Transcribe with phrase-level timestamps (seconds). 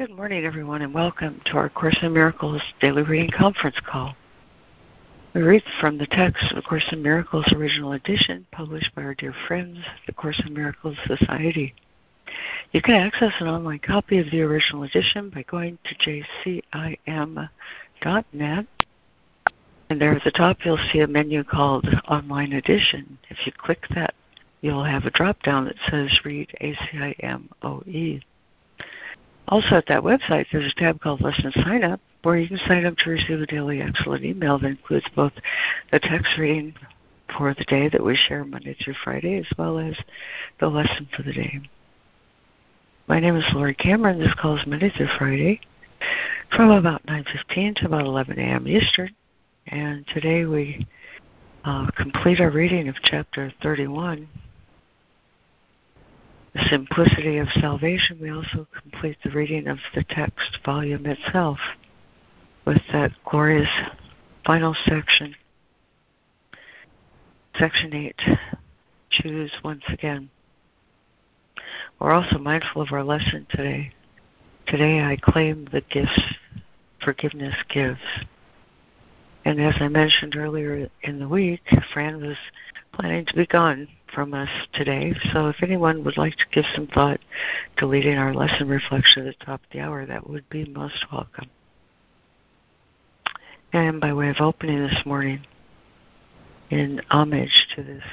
[0.00, 4.16] Good morning, everyone, and welcome to our Course in Miracles Daily Reading Conference Call.
[5.34, 9.14] We read from the text of the Course in Miracles Original Edition, published by our
[9.14, 9.76] dear friends,
[10.06, 11.74] the Course in Miracles Society.
[12.72, 16.22] You can access an online copy of the original edition by going to
[16.64, 17.48] jcim.net.
[19.90, 23.18] And there at the top, you'll see a menu called Online Edition.
[23.28, 24.14] If you click that,
[24.62, 28.22] you'll have a drop down that says Read ACIMOE.
[29.50, 32.86] Also, at that website, there's a tab called Lesson Sign Up where you can sign
[32.86, 35.32] up to receive a daily excellent email that includes both
[35.90, 36.72] the text reading
[37.36, 39.96] for the day that we share Monday through Friday as well as
[40.60, 41.60] the lesson for the day.
[43.08, 44.20] My name is Laurie Cameron.
[44.20, 45.60] This call is Monday through Friday
[46.54, 48.68] from about 9.15 to about 11 a.m.
[48.68, 49.10] Eastern.
[49.66, 50.86] And today we
[51.64, 54.28] uh, complete our reading of chapter 31
[56.54, 61.58] the simplicity of salvation, we also complete the reading of the text volume itself
[62.64, 63.68] with that glorious
[64.44, 65.34] final section.
[67.58, 68.14] Section 8
[69.10, 70.30] Choose once again.
[71.98, 73.92] We're also mindful of our lesson today.
[74.66, 76.20] Today I claim the gifts
[77.02, 78.00] forgiveness gives.
[79.44, 82.36] And as I mentioned earlier in the week, Fran was
[82.92, 85.14] planning to be gone from us today.
[85.32, 87.20] So if anyone would like to give some thought
[87.78, 91.06] to leading our lesson reflection at the top of the hour, that would be most
[91.12, 91.48] welcome.
[93.72, 95.46] And by way of opening this morning,
[96.70, 98.04] in homage to this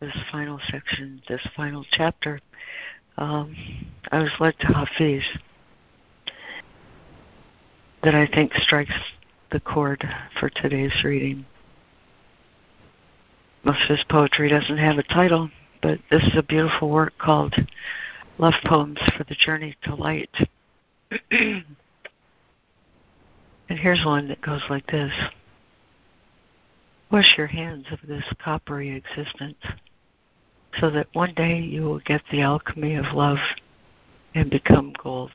[0.00, 2.40] this final section, this final chapter,
[3.16, 3.56] um,
[4.10, 5.22] I was led to Hafiz
[8.02, 8.92] that I think strikes
[9.50, 10.04] the chord
[10.38, 11.46] for today's reading.
[13.64, 17.54] Most of his poetry doesn't have a title, but this is a beautiful work called
[18.36, 20.28] Love Poems for the Journey to Light.
[21.30, 21.64] and
[23.68, 25.12] here's one that goes like this
[27.10, 29.56] Wash your hands of this coppery existence
[30.78, 33.38] so that one day you will get the alchemy of love
[34.34, 35.32] and become gold.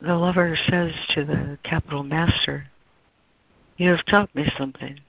[0.00, 2.66] The lover says to the capital master,
[3.76, 5.00] You have taught me something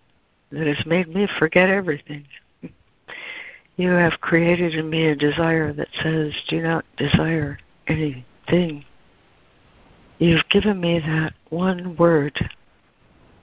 [0.51, 2.25] that has made me forget everything.
[3.77, 7.57] You have created in me a desire that says, do not desire
[7.87, 8.85] anything.
[10.19, 12.37] You've given me that one word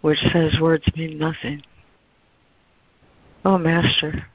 [0.01, 1.63] which says words mean nothing.
[3.45, 4.27] Oh, Master,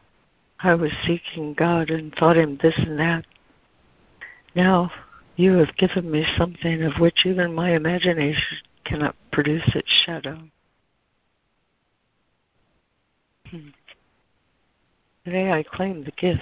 [0.59, 3.25] I was seeking God and thought him this and that.
[4.55, 4.91] Now
[5.35, 10.39] you have given me something of which even my imagination cannot produce its shadow.
[15.25, 16.41] Today I claim the gifts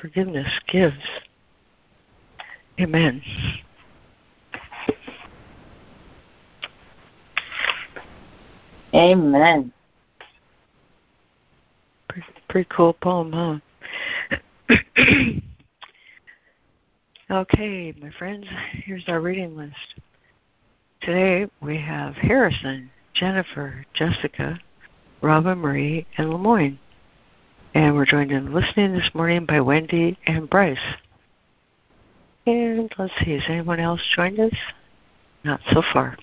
[0.00, 0.96] forgiveness gives.
[2.80, 3.22] Amen.
[8.94, 9.72] Amen.
[12.08, 13.58] Pretty, pretty cool poem, huh?
[17.30, 18.46] okay, my friends,
[18.84, 19.74] here's our reading list.
[21.02, 24.58] Today we have Harrison, Jennifer, Jessica,
[25.22, 26.78] Robin Marie, and Lemoyne.
[27.74, 30.78] And we're joined in listening this morning by Wendy and Bryce.
[32.46, 34.54] And let's see, has anyone else joined us?
[35.44, 36.16] Not so far.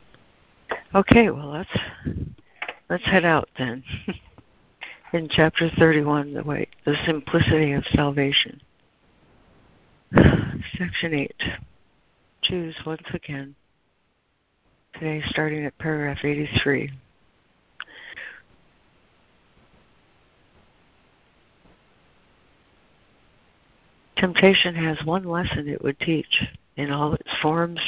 [0.95, 1.77] Okay, well let's
[2.89, 3.83] let's head out then.
[5.13, 8.61] in chapter 31, the way the simplicity of salvation.
[10.77, 11.43] Section 8.
[12.43, 13.55] Choose once again.
[14.93, 16.91] Today starting at paragraph 83.
[24.23, 26.45] Temptation has one lesson it would teach
[26.77, 27.81] in all its forms,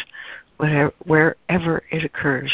[0.58, 2.52] wherever it occurs.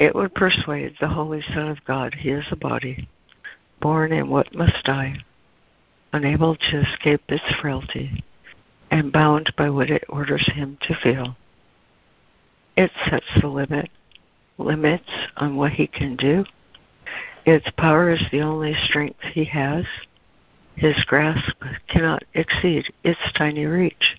[0.00, 3.08] It would persuade the Holy Son of God he is a body,
[3.80, 5.18] born in what must die,
[6.12, 8.24] unable to escape its frailty,
[8.90, 11.36] and bound by what it orders him to feel.
[12.76, 13.88] It sets the limit,
[14.58, 16.44] limits on what he can do.
[17.44, 19.84] Its power is the only strength he has
[20.76, 21.56] his grasp
[21.88, 24.16] cannot exceed its tiny reach.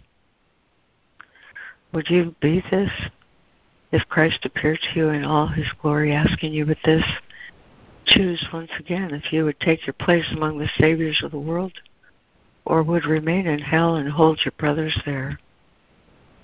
[1.93, 2.91] Would you be this
[3.91, 7.03] if Christ appeared to you in all his glory, asking you with this?
[8.05, 11.73] Choose once again if you would take your place among the saviors of the world,
[12.65, 15.39] or would remain in hell and hold your brothers there.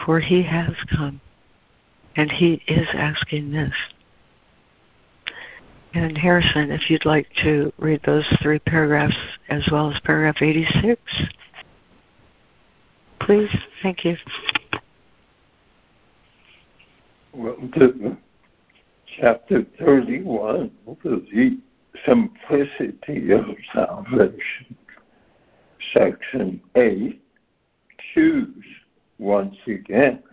[0.06, 1.22] For he has come,
[2.16, 3.74] and he is asking this.
[5.94, 9.16] And Harrison, if you'd like to read those three paragraphs
[9.50, 11.00] as well as paragraph 86,
[13.20, 13.50] please?
[13.84, 14.18] Thank you.
[17.32, 18.18] Well, to
[19.20, 20.72] chapter 31,
[21.04, 21.58] the
[22.06, 24.76] simplicity of salvation.
[25.94, 27.22] Section 8,
[28.14, 28.66] choose
[29.20, 30.24] once again.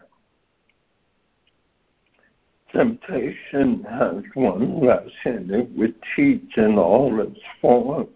[2.73, 8.09] Temptation has one lesson it would teach in all its forms,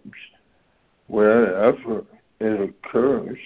[1.09, 2.05] wherever
[2.41, 3.39] it occurs.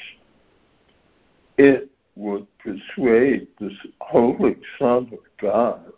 [1.57, 5.93] It would persuade the Holy Son of God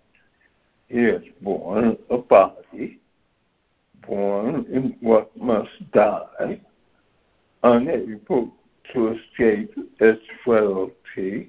[0.90, 2.98] he is born a body,
[4.06, 6.60] born in what must die,
[7.62, 8.52] unable
[8.92, 11.48] to escape its frailty,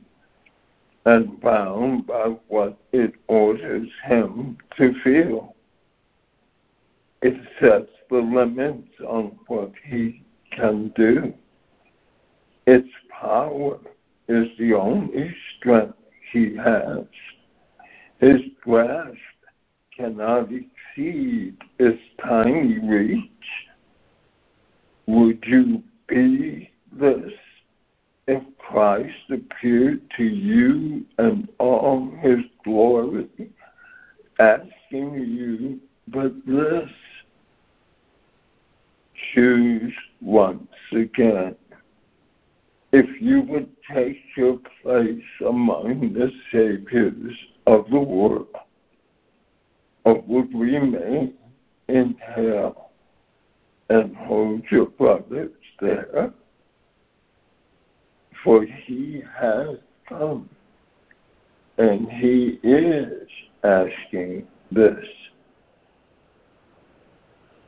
[1.05, 5.55] and bound by what it orders him to feel.
[7.21, 11.33] It sets the limits on what he can do.
[12.67, 13.79] Its power
[14.27, 15.97] is the only strength
[16.31, 17.05] he has.
[18.19, 19.17] His grasp
[19.95, 23.67] cannot exceed its tiny reach.
[25.07, 27.33] Would you be this
[28.71, 33.27] Christ appeared to you in all his glory,
[34.39, 36.89] asking you but this?
[39.33, 41.55] Choose once again.
[42.93, 47.35] If you would take your place among the saviors
[47.67, 48.47] of the world,
[50.05, 51.33] or would remain
[51.89, 52.91] in hell
[53.89, 56.33] and hold your brothers there?
[58.43, 59.77] For he has
[60.07, 60.49] come,
[61.77, 63.27] and he is
[63.63, 65.05] asking this.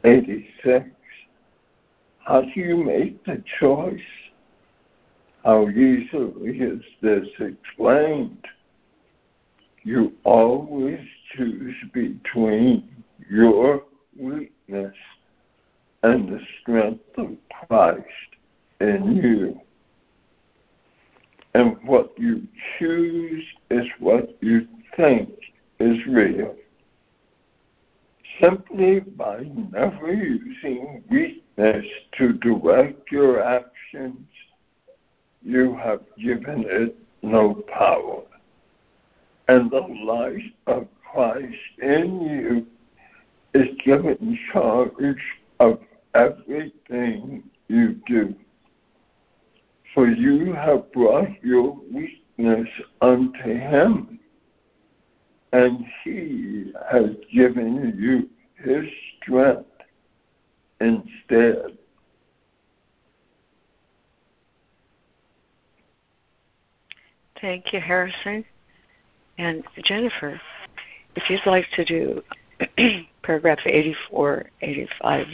[0.04, 0.90] 86.
[2.20, 4.00] How do you make the choice?
[5.44, 8.46] How easily is this explained?
[9.84, 11.00] You always
[11.36, 12.90] choose between
[13.30, 13.84] your
[14.18, 14.96] weakness
[16.04, 17.32] and the strength of
[17.68, 18.08] Christ
[18.80, 19.60] in you.
[21.54, 22.48] And what you
[22.78, 25.30] choose is what you think
[25.80, 26.56] is real.
[28.42, 29.42] Simply by
[29.72, 34.28] never using weakness to direct your actions,
[35.44, 38.24] you have given it no power.
[39.48, 42.68] And the light of Christ in you
[43.54, 45.22] is given charge
[45.60, 45.80] of
[46.16, 48.34] everything you do.
[49.94, 52.68] For you have brought your weakness
[53.02, 54.20] unto him,
[55.52, 58.30] and he has given you
[58.64, 58.90] his
[59.22, 59.68] strength
[60.82, 61.78] instead.
[67.40, 68.46] Thank you, Harrison.
[69.38, 70.40] And Jennifer,
[71.16, 72.24] if you'd like to do
[73.24, 75.28] paragraph 84, 85,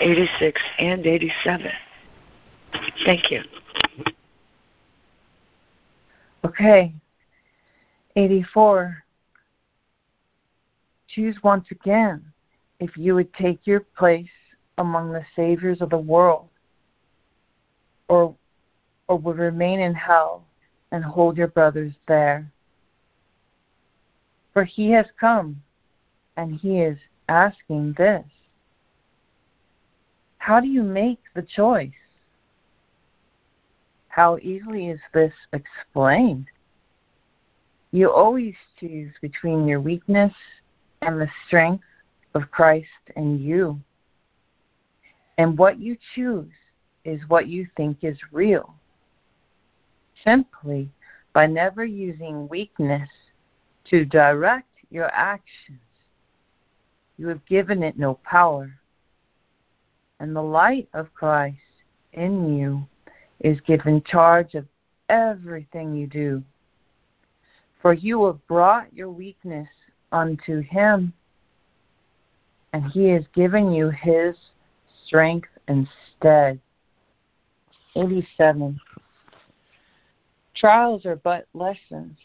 [0.00, 1.70] 86, and 87.
[3.04, 3.42] Thank you.
[6.44, 6.92] Okay.
[8.16, 9.04] 84.
[11.08, 12.24] Choose once again
[12.80, 14.28] if you would take your place
[14.78, 16.48] among the saviors of the world
[18.08, 18.34] or
[19.08, 20.44] or would remain in hell
[20.92, 22.50] and hold your brothers there.
[24.52, 25.62] For he has come,
[26.36, 28.24] and he is asking this
[30.38, 31.90] How do you make the choice?
[34.18, 36.46] How easily is this explained?
[37.92, 40.32] You always choose between your weakness
[41.02, 41.84] and the strength
[42.34, 43.80] of Christ in you.
[45.38, 46.50] And what you choose
[47.04, 48.74] is what you think is real.
[50.24, 50.90] Simply
[51.32, 53.08] by never using weakness
[53.84, 55.78] to direct your actions.
[57.18, 58.80] You have given it no power.
[60.18, 61.56] And the light of Christ
[62.14, 62.84] in you
[63.40, 64.66] is given charge of
[65.08, 66.42] everything you do.
[67.80, 69.68] For you have brought your weakness
[70.10, 71.12] unto him,
[72.72, 74.36] and he has given you his
[75.06, 76.60] strength instead.
[77.94, 78.78] 87.
[80.54, 82.18] Trials are but lessons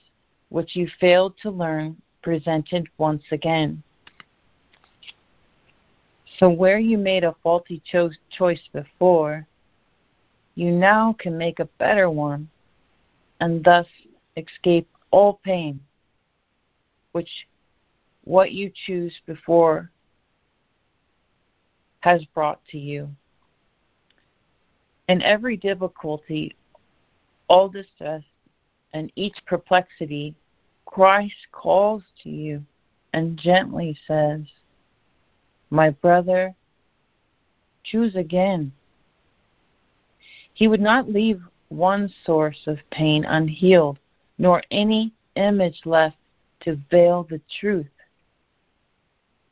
[0.49, 3.81] which you failed to learn presented once again.
[6.39, 9.47] So, where you made a faulty cho- choice before,
[10.55, 12.49] you now can make a better one
[13.39, 13.87] and thus
[14.37, 15.79] escape all pain,
[17.11, 17.29] which
[18.23, 19.89] what you choose before
[22.01, 23.09] has brought to you.
[25.07, 26.55] In every difficulty
[27.47, 28.23] all distress
[28.93, 30.35] and each perplexity,
[30.85, 32.63] Christ calls to you
[33.13, 34.41] and gently says,
[35.69, 36.55] My brother,
[37.83, 38.71] choose again.
[40.53, 43.97] He would not leave one source of pain unhealed,
[44.37, 46.17] nor any image left
[46.61, 47.87] to veil the truth.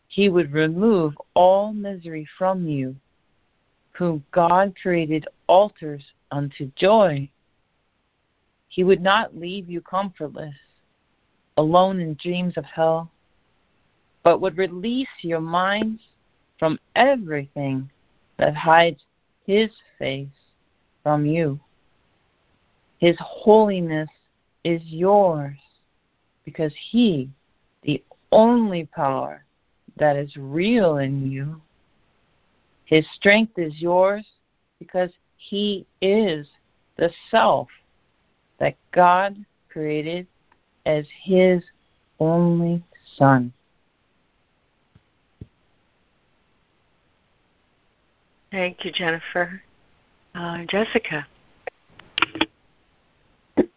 [0.08, 2.96] He would remove all misery from you,
[3.94, 7.30] whom God created altars unto joy.
[8.68, 10.56] He would not leave you comfortless,
[11.58, 13.10] alone in dreams of hell,
[14.24, 16.02] but would release your minds
[16.60, 17.90] from everything
[18.38, 19.04] that hides
[19.46, 20.28] His face
[21.04, 21.60] from you.
[23.00, 24.10] His holiness
[24.64, 25.58] is yours
[26.46, 27.30] because He,
[27.84, 29.44] the only power
[29.98, 31.62] that is real in you,
[32.86, 34.26] His strength is yours
[34.80, 36.48] because He is
[36.98, 37.68] the self
[38.60, 39.36] that God
[39.70, 40.28] created
[40.86, 41.64] as His
[42.20, 42.84] only
[43.18, 43.52] Son.
[48.52, 49.62] Thank you, Jennifer.
[50.34, 51.28] Uh, Jessica.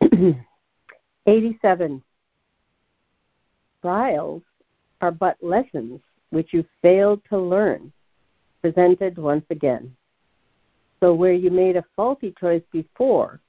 [1.27, 2.03] 87.
[3.83, 4.43] Trials
[5.01, 7.93] are but lessons which you failed to learn,
[8.63, 9.95] presented once again.
[11.01, 13.41] So, where you made a faulty choice before,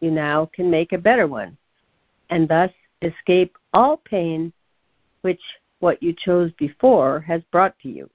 [0.00, 1.56] you now can make a better one,
[2.30, 2.70] and thus
[3.02, 4.52] escape all pain
[5.22, 5.40] which
[5.80, 8.08] what you chose before has brought to you.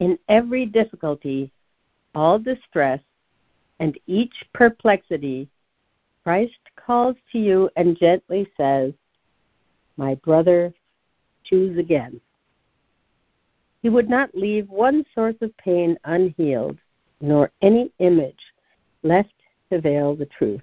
[0.00, 1.52] In every difficulty,
[2.14, 3.00] all distress,
[3.80, 5.48] and each perplexity,
[6.22, 8.92] Christ calls to you and gently says,
[9.96, 10.72] My brother,
[11.44, 12.20] choose again.
[13.82, 16.78] He would not leave one source of pain unhealed,
[17.20, 18.38] nor any image
[19.02, 19.34] left
[19.70, 20.62] to veil the truth.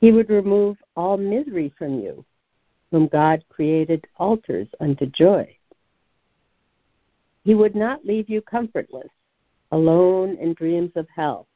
[0.00, 2.24] He would remove all misery from you,
[2.90, 5.56] whom God created altars unto joy.
[7.44, 9.08] He would not leave you comfortless,
[9.72, 11.46] alone in dreams of hell,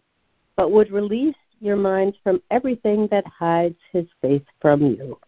[0.56, 5.18] but would release your minds from everything that hides his face from you.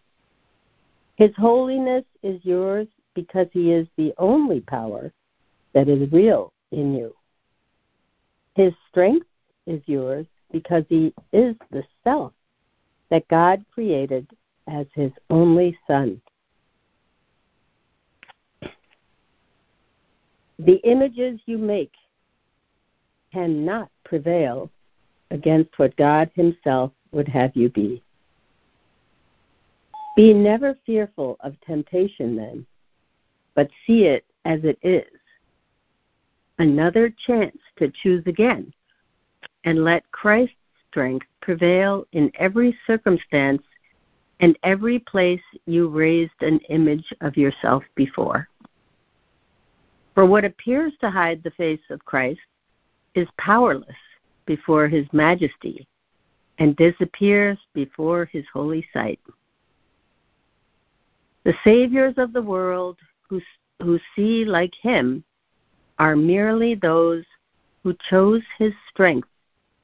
[1.15, 5.13] His holiness is yours because he is the only power
[5.73, 7.15] that is real in you.
[8.55, 9.27] His strength
[9.67, 12.33] is yours because he is the self
[13.09, 14.27] that God created
[14.67, 16.21] as his only son.
[20.59, 21.91] The images you make
[23.33, 24.69] cannot prevail
[25.31, 28.03] against what God Himself would have you be.
[30.15, 32.65] Be never fearful of temptation, then,
[33.55, 35.07] but see it as it is
[36.59, 38.71] another chance to choose again
[39.65, 40.55] and let Christ's
[40.89, 43.63] strength prevail in every circumstance
[44.39, 48.47] and every place you raised an image of yourself before.
[50.13, 52.39] For what appears to hide the face of Christ
[53.15, 53.95] is powerless
[54.45, 55.87] before his majesty
[56.59, 59.19] and disappears before his holy sight.
[61.43, 62.97] The saviors of the world
[63.29, 63.41] who,
[63.81, 65.23] who see like him
[65.99, 67.25] are merely those
[67.83, 69.27] who chose his strength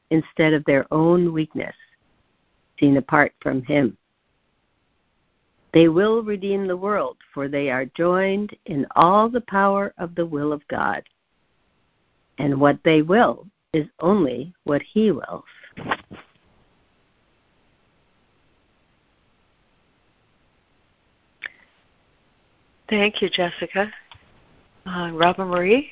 [0.09, 1.75] instead of their own weakness,
[2.79, 3.97] seen apart from him.
[5.73, 10.25] They will redeem the world, for they are joined in all the power of the
[10.25, 11.03] will of God.
[12.39, 15.43] And what they will is only what He wills.
[22.89, 23.91] Thank you, Jessica.
[24.85, 25.91] Uh, Robin Marie?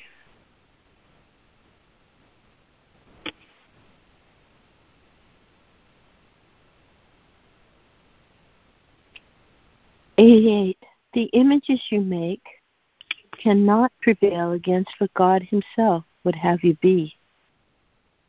[10.16, 10.78] Eighty-eight.
[11.12, 12.42] The images you make
[13.40, 17.16] cannot prevail against what God Himself would have you be.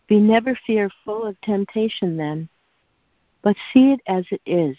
[0.07, 2.49] Be never fearful of temptation then,
[3.41, 4.77] but see it as it is.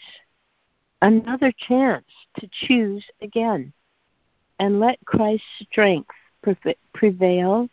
[1.02, 2.04] Another chance
[2.38, 3.72] to choose again
[4.58, 6.10] and let Christ's strength
[6.92, 7.68] prevail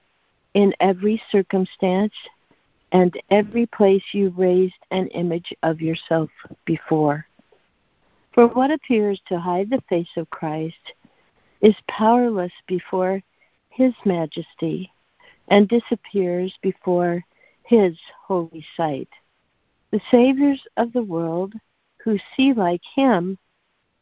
[0.53, 2.13] in every circumstance
[2.91, 6.29] and every place you raised an image of yourself
[6.65, 7.25] before.
[8.33, 10.93] For what appears to hide the face of Christ
[11.61, 13.21] is powerless before
[13.69, 14.91] his majesty
[15.47, 17.23] and disappears before
[17.63, 19.09] his holy sight.
[19.91, 21.53] The saviors of the world
[22.03, 23.37] who see like him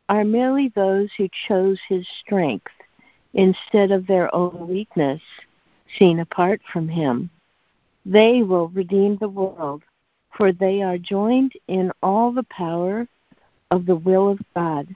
[0.09, 2.71] are merely those who chose his strength
[3.33, 5.21] instead of their own weakness,
[5.97, 7.29] seen apart from him.
[8.05, 9.83] They will redeem the world,
[10.37, 13.07] for they are joined in all the power
[13.71, 14.87] of the will of God,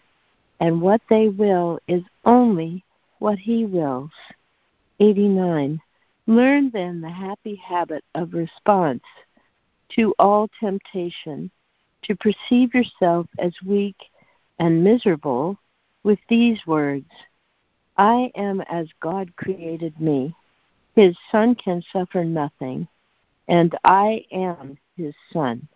[0.60, 2.84] and what they will is only
[3.20, 4.12] what He wills.
[5.00, 5.82] 89.
[6.30, 9.02] Learn then the happy habit of response
[9.96, 11.50] to all temptation,
[12.04, 13.96] to perceive yourself as weak
[14.60, 15.58] and miserable
[16.04, 17.10] with these words
[17.98, 20.36] I am as God created me.
[20.96, 22.88] His Son can suffer nothing,
[23.48, 25.68] and I am his Son.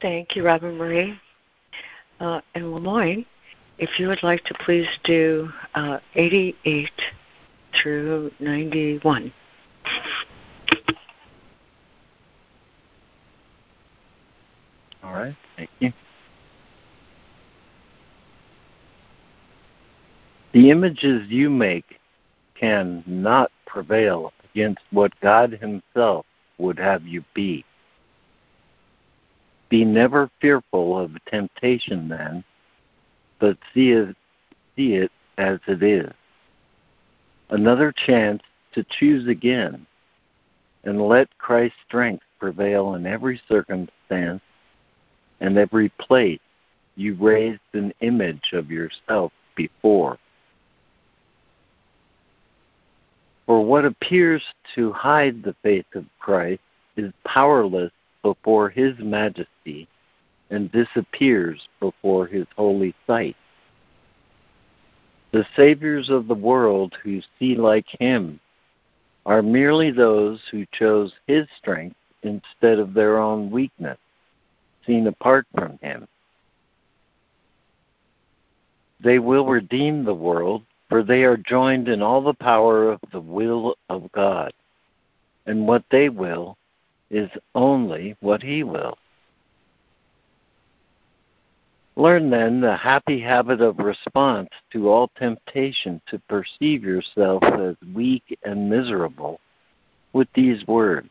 [0.00, 1.20] Thank you, Robin Marie.
[2.20, 3.26] Uh, and Lemoyne,
[3.78, 6.90] if you would like to please do uh, 88
[7.82, 9.32] through 91.
[15.02, 15.92] All right, thank you.
[20.52, 21.98] The images you make
[22.54, 26.24] can not prevail against what God Himself
[26.58, 27.64] would have you be.
[29.68, 32.44] Be never fearful of temptation then,
[33.38, 34.16] but see it,
[34.76, 36.12] see it as it is.
[37.50, 39.86] Another chance to choose again
[40.84, 44.42] and let Christ's strength prevail in every circumstance
[45.40, 46.40] and every place
[46.96, 50.18] you raised an image of yourself before.
[53.46, 54.42] For what appears
[54.74, 56.62] to hide the face of Christ
[56.96, 59.86] is powerless before his majesty
[60.50, 63.36] and disappears before his holy sight.
[65.32, 68.38] The saviors of the world who see like him
[69.26, 73.98] are merely those who chose his strength instead of their own weakness,
[74.86, 76.06] seen apart from him.
[79.00, 83.20] They will redeem the world for they are joined in all the power of the
[83.20, 84.52] will of God.
[85.46, 86.56] And what they will
[87.10, 88.96] is only what He will.
[91.96, 98.36] Learn then the happy habit of response to all temptation to perceive yourself as weak
[98.44, 99.40] and miserable
[100.12, 101.08] with these words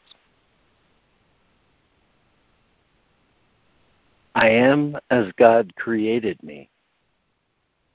[4.36, 6.70] I am as God created me.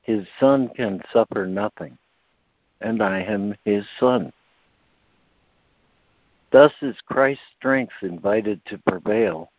[0.03, 1.99] His son can suffer nothing,
[2.81, 4.33] and I am his son.
[6.51, 9.51] Thus is Christ's strength invited to prevail,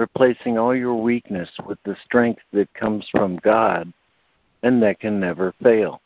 [0.00, 3.92] replacing all your weakness with the strength that comes from God
[4.62, 6.00] and that can never fail.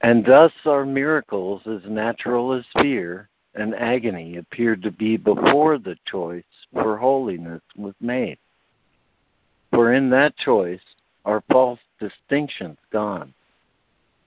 [0.00, 5.96] And thus our miracles, as natural as fear and agony, appeared to be before the
[6.06, 8.38] choice for holiness was made.
[9.70, 10.80] For in that choice
[11.26, 13.34] are false distinctions gone,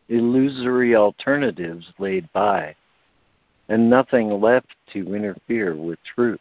[0.09, 2.75] illusory alternatives laid by,
[3.69, 6.39] and nothing left to interfere with truth.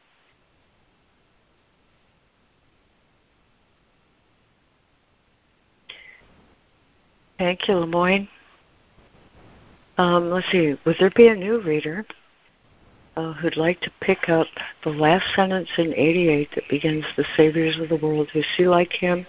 [7.39, 8.29] Thank you, Lemoyne.
[9.99, 12.05] Um, let's see, would there be a new reader
[13.17, 14.47] uh, who'd like to pick up
[14.85, 18.93] the last sentence in 88 that begins, The Saviors of the world who see like
[18.93, 19.27] him,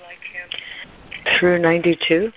[1.40, 2.32] through 92.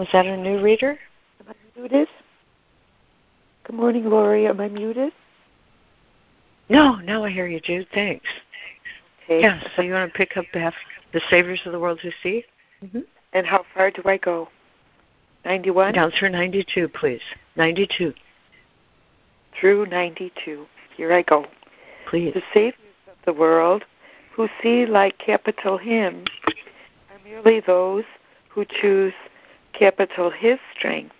[0.00, 0.98] Was that a new reader?
[1.40, 2.08] Am I muted?
[3.64, 4.46] Good morning, Laurie.
[4.46, 5.12] Am I muted?
[6.70, 7.86] No, now I hear you, Jude.
[7.92, 8.24] Thanks.
[9.24, 9.42] Okay.
[9.42, 10.72] Yeah, so you want to pick up the,
[11.12, 12.44] the Saviors of the World Who See?
[12.82, 13.00] Mm-hmm.
[13.34, 14.48] And how far do I go?
[15.44, 15.92] 91?
[15.92, 17.20] Down through 92, please.
[17.56, 18.14] 92.
[19.60, 20.64] Through 92.
[20.96, 21.44] Here I go.
[22.08, 22.32] Please.
[22.32, 22.74] The Saviors
[23.06, 23.84] of the world
[24.32, 26.24] who see like capital Him
[27.10, 28.04] are merely those
[28.48, 29.12] who choose
[29.72, 31.14] capital His strength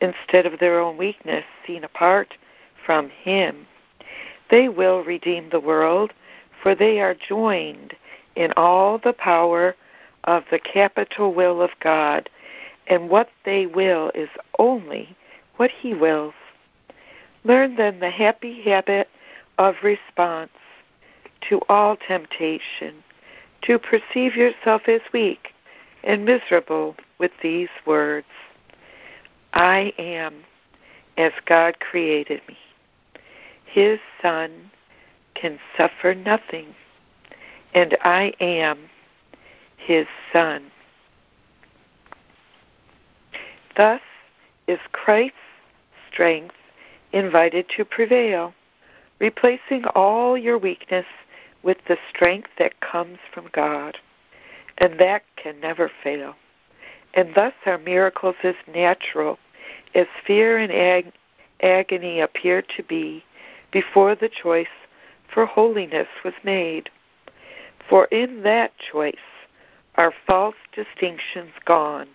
[0.00, 2.36] instead of their own weakness seen apart
[2.84, 3.66] from Him.
[4.50, 6.12] They will redeem the world,
[6.62, 7.94] for they are joined
[8.34, 9.76] in all the power
[10.24, 12.28] of the capital will of God,
[12.86, 15.16] and what they will is only
[15.56, 16.34] what He wills.
[17.44, 19.08] Learn then the happy habit
[19.58, 20.50] of response
[21.48, 22.94] to all temptation,
[23.62, 25.52] to perceive yourself as weak
[26.02, 28.26] and miserable with these words
[29.52, 30.42] I am
[31.16, 32.56] as God created me.
[33.64, 34.70] His Son
[35.34, 36.74] can suffer nothing,
[37.74, 38.78] and I am
[39.76, 40.64] his Son.
[43.76, 44.00] Thus
[44.66, 45.36] is Christ's
[46.10, 46.54] strength
[47.12, 48.54] invited to prevail,
[49.18, 51.06] replacing all your weakness
[51.62, 53.98] with the strength that comes from God.
[54.78, 56.34] And that can never fail.
[57.14, 59.38] And thus are miracles as natural
[59.94, 61.12] as fear and ag-
[61.62, 63.24] agony appear to be
[63.72, 64.68] before the choice
[65.32, 66.90] for holiness was made.
[67.88, 69.14] For in that choice
[69.96, 72.08] are false distinctions gone,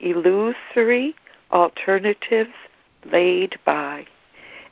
[0.00, 1.14] illusory
[1.50, 2.54] alternatives
[3.04, 4.06] laid by,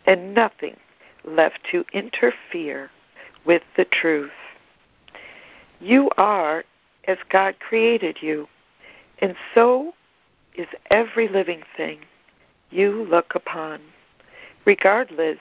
[0.07, 0.77] and nothing
[1.25, 2.91] left to interfere
[3.45, 4.31] with the truth.
[5.81, 6.65] You are
[7.07, 8.49] as God created you,
[9.19, 9.95] and so
[10.55, 12.01] is every living thing
[12.71, 13.81] you look upon,
[14.65, 15.39] regardless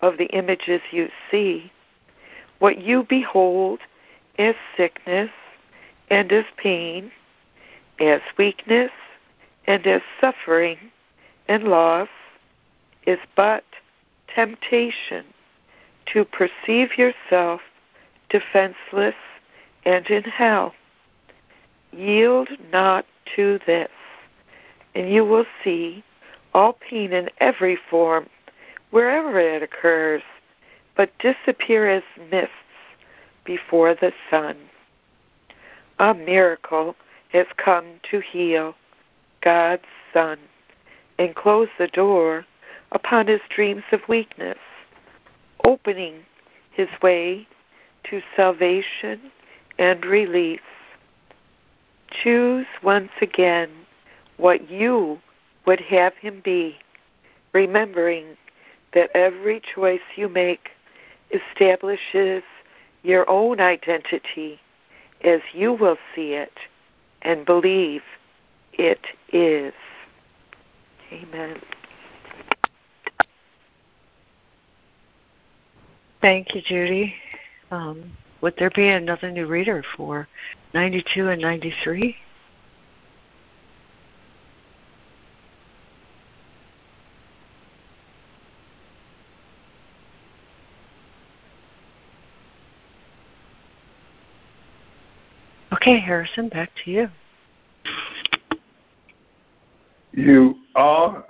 [0.00, 1.70] of the images you see.
[2.58, 3.80] What you behold
[4.38, 5.30] as sickness
[6.10, 7.10] and as pain,
[8.00, 8.90] as weakness
[9.66, 10.78] and as suffering
[11.48, 12.08] and loss,
[13.06, 13.64] is but
[14.34, 15.24] temptation
[16.06, 17.60] to perceive yourself
[18.28, 19.14] defenseless
[19.84, 20.74] and in hell.
[21.96, 23.90] Yield not to this,
[24.94, 26.02] and you will see
[26.52, 28.28] all pain in every form,
[28.90, 30.22] wherever it occurs,
[30.96, 32.50] but disappear as mists
[33.44, 34.56] before the sun.
[35.98, 36.96] A miracle
[37.32, 38.74] has come to heal
[39.40, 40.38] God's Son
[41.18, 42.44] and close the door
[42.92, 44.58] upon his dreams of weakness,
[45.64, 46.24] opening
[46.72, 47.46] his way
[48.04, 49.20] to salvation
[49.78, 50.60] and release.
[52.22, 53.70] Choose once again
[54.36, 55.18] what you
[55.66, 56.76] would have him be,
[57.52, 58.36] remembering
[58.92, 60.70] that every choice you make
[61.30, 62.42] establishes
[63.02, 64.60] your own identity
[65.22, 66.52] as you will see it
[67.22, 68.02] and believe
[68.74, 69.72] it is.
[71.12, 71.60] Amen.
[76.20, 77.14] Thank you, Judy.
[77.70, 78.12] Um,
[78.44, 80.28] would there be another new reader for
[80.74, 82.14] 92 and 93?
[95.72, 97.08] Okay, Harrison, back to you.
[100.12, 101.24] You are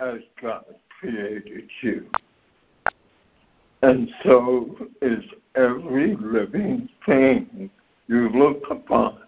[0.00, 0.64] as God
[0.98, 2.06] created you.
[3.82, 5.22] And so is
[5.54, 7.70] every living thing
[8.08, 9.18] you look upon,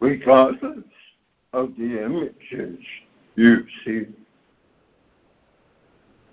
[0.00, 0.84] regardless
[1.52, 2.78] of the images
[3.36, 4.06] you see.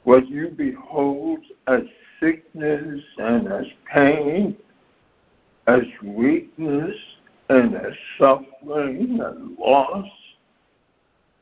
[0.04, 1.82] What you behold as
[2.20, 4.56] sickness and as pain,
[5.68, 6.96] as weakness
[7.50, 10.08] and as suffering and loss,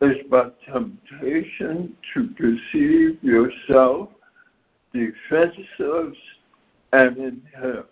[0.01, 4.09] is but temptation to perceive yourself
[4.93, 6.13] defensive
[6.95, 7.85] and in hell.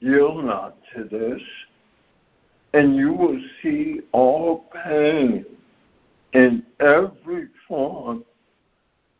[0.00, 1.42] Yield not to this,
[2.74, 5.46] and you will see all pain
[6.34, 8.22] in every form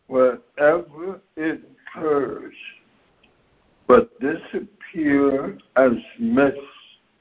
[0.08, 1.60] wherever it
[1.96, 2.54] occurs,
[3.86, 6.58] but disappear as mist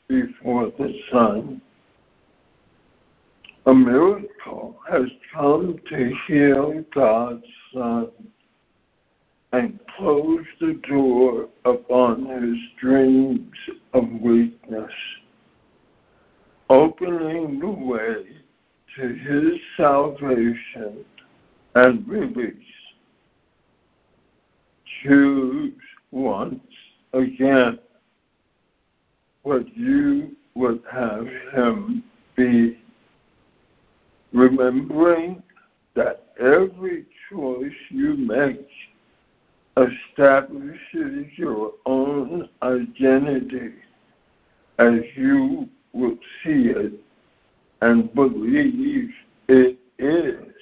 [0.09, 1.61] before the sun
[3.65, 8.07] a miracle has come to heal God's Son
[9.53, 13.55] and close the door upon his dreams
[13.93, 14.91] of weakness,
[16.69, 18.25] opening the way
[18.95, 21.05] to his salvation
[21.75, 22.53] and release.
[25.03, 25.73] Choose
[26.11, 26.59] once
[27.13, 27.79] again
[29.43, 32.03] what you would have him
[32.35, 32.77] be
[34.33, 35.41] remembering
[35.95, 38.67] that every choice you make
[39.77, 43.73] establishes your own identity
[44.79, 46.93] as you will see it
[47.81, 49.11] and believe
[49.47, 50.53] it is.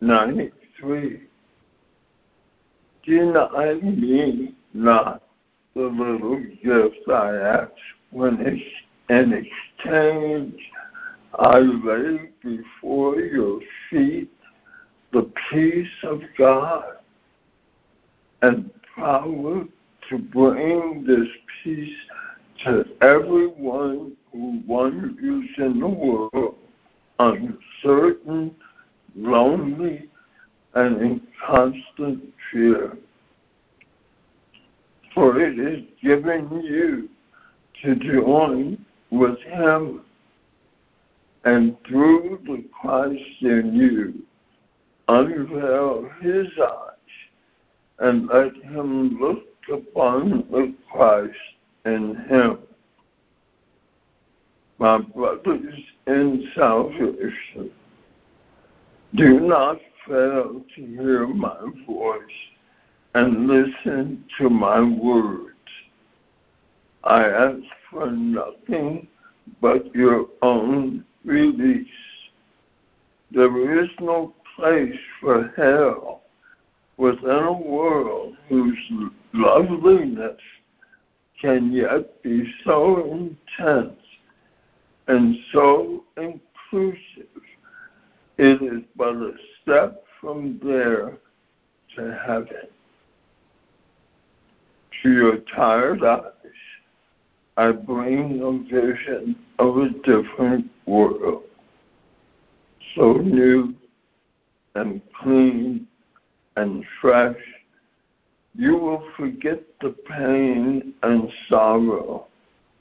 [0.00, 1.20] 93.
[3.04, 5.22] Deny me not
[5.74, 7.72] the little gift I ask
[8.10, 8.62] when
[9.08, 10.70] in exchange
[11.38, 14.30] I lay before your feet
[15.12, 16.96] the peace of God
[18.42, 19.64] and power
[20.08, 21.28] to bring this
[21.62, 21.96] peace
[22.64, 26.56] to everyone who wanders in the world
[27.18, 28.54] uncertain,
[29.14, 30.08] lonely,
[30.74, 32.96] and in constant fear.
[35.14, 37.08] For it is given you
[37.82, 40.02] to join with Him
[41.44, 44.22] and through the Christ in you,
[45.10, 46.90] unveil his eyes
[47.98, 51.34] and let him look upon the Christ
[51.84, 52.58] in him.
[54.78, 55.74] My brothers
[56.06, 57.70] in salvation,
[59.16, 62.20] do not fail to hear my voice
[63.14, 65.50] and listen to my words.
[67.02, 69.08] I ask for nothing
[69.60, 71.88] but your own release.
[73.32, 76.22] There is no place for hell
[76.96, 78.78] within a world whose
[79.32, 80.40] loveliness
[81.40, 83.98] can yet be so intense
[85.08, 87.42] and so inclusive.
[88.36, 89.32] It is but a
[89.62, 91.16] step from there
[91.96, 92.68] to heaven.
[95.02, 96.32] To your tired eyes,
[97.56, 101.44] I bring a vision of a different world,
[102.94, 103.74] so new
[104.74, 105.86] and clean
[106.56, 107.36] and fresh,
[108.54, 112.26] you will forget the pain and sorrow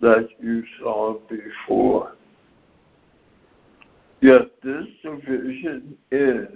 [0.02, 2.13] that you saw before.
[4.21, 6.47] Yet this vision is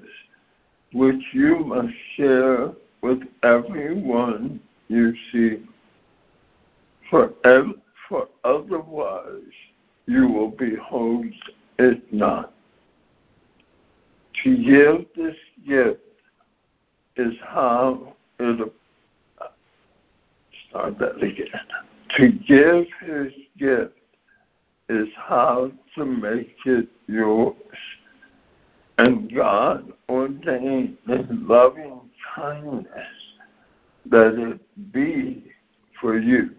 [0.91, 5.63] which you must share with everyone you see.
[7.09, 9.53] For, ev- for otherwise
[10.05, 11.25] you will behold
[11.79, 12.53] it not.
[14.43, 16.01] To give this gift
[17.15, 18.73] is how it
[20.69, 21.47] start that again.
[22.17, 23.93] To give his gift
[24.89, 27.55] is how to make it yours.
[28.97, 32.01] And God ordained in loving
[32.35, 32.87] kindness
[34.09, 35.51] that it be
[36.01, 36.51] for you.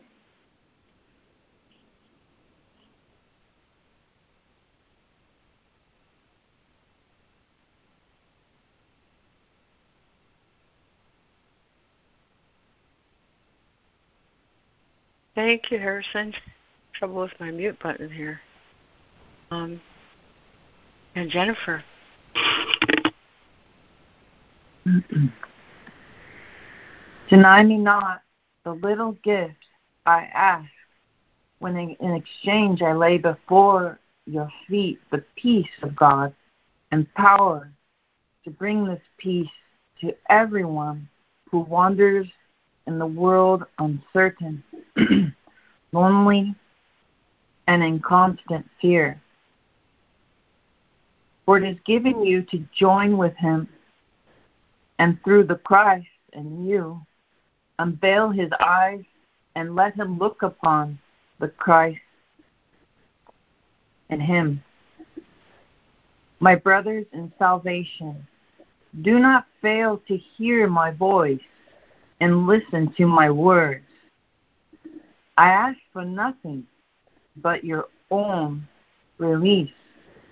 [15.35, 16.33] Thank you, Harrison.
[16.93, 18.41] Trouble with my mute button here.
[19.51, 19.81] Um,
[21.17, 21.83] and Jennifer.
[27.29, 28.23] Deny me not
[28.65, 29.55] the little gift
[30.07, 30.69] I ask,
[31.59, 36.33] when in, in exchange I lay before your feet the peace of God
[36.93, 37.71] and power
[38.45, 39.51] to bring this peace
[40.01, 41.09] to everyone
[41.51, 42.29] who wanders
[42.87, 44.63] in the world uncertain,
[45.93, 46.55] lonely,
[47.67, 49.21] and in constant fear.
[51.47, 53.69] For it is given you to join with him,
[54.99, 57.01] and through the Christ in you,
[57.79, 59.05] unveil his eyes
[59.57, 60.99] and let him look upon
[61.39, 62.01] the Christ
[64.11, 64.63] in him.
[66.41, 68.27] My brothers in salvation,
[69.03, 71.41] do not fail to hear my voice
[72.21, 73.85] and listen to my words.
[75.37, 76.65] I ask for nothing
[77.37, 78.69] but your own
[79.19, 79.73] release.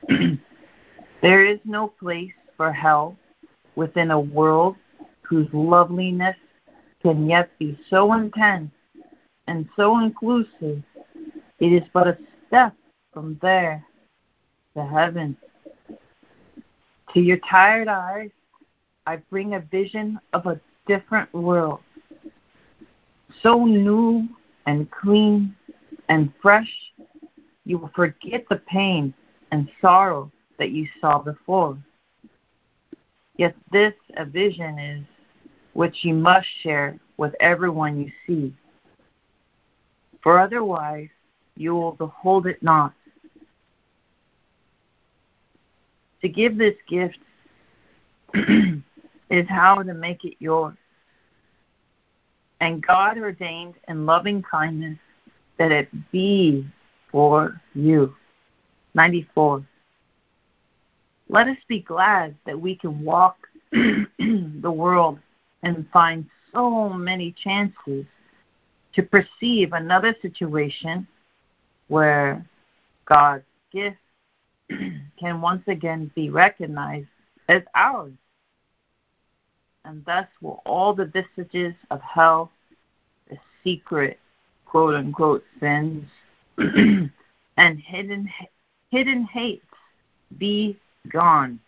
[1.23, 3.17] there is no place for hell
[3.75, 4.77] within a world
[5.23, 6.37] whose loveliness
[7.03, 8.71] can yet be so intense
[9.49, 10.83] and so inclusive.
[11.59, 12.75] It is but a step
[13.13, 13.85] from there
[14.77, 15.37] to heaven.
[17.15, 18.31] To your tired eyes,
[19.07, 21.81] I bring a vision of a different world,
[23.43, 24.29] so new
[24.67, 25.55] and clean
[26.09, 26.71] and fresh,
[27.65, 29.15] you will forget the pain
[29.51, 31.77] and sorrow that you saw before.
[33.37, 35.05] Yet this a vision is
[35.73, 38.55] which you must share with everyone you see.
[40.23, 41.09] For otherwise
[41.57, 42.93] you will behold it not.
[46.23, 47.19] To give this gift
[48.35, 50.77] is how to make it yours.
[52.63, 54.97] And God ordained in loving kindness
[55.59, 56.65] that it be
[57.11, 58.15] for you.
[58.95, 59.67] 94.
[61.29, 63.37] Let us be glad that we can walk
[63.73, 65.19] the world
[65.65, 68.07] and find so many chances
[68.95, 71.05] to perceive another situation
[71.89, 72.47] where
[73.07, 73.97] God's gift
[75.19, 77.09] can once again be recognized
[77.49, 78.13] as ours
[79.85, 82.51] and thus will all the vestiges of hell,
[83.29, 84.19] the secret
[84.67, 86.05] quote unquote sins,
[86.59, 88.29] and hidden
[88.91, 89.65] hidden hates
[90.39, 90.77] be
[91.09, 91.59] gone,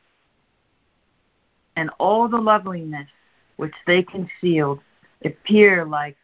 [1.76, 3.08] and all the loveliness
[3.56, 4.80] which they concealed
[5.24, 6.16] appear like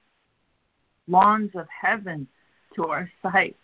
[1.08, 2.26] lawns of heaven
[2.74, 3.56] to our sight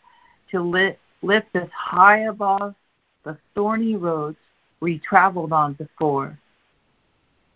[0.50, 2.74] to lift, lift us high above
[3.24, 4.38] the thorny roads
[4.80, 6.38] we traveled on before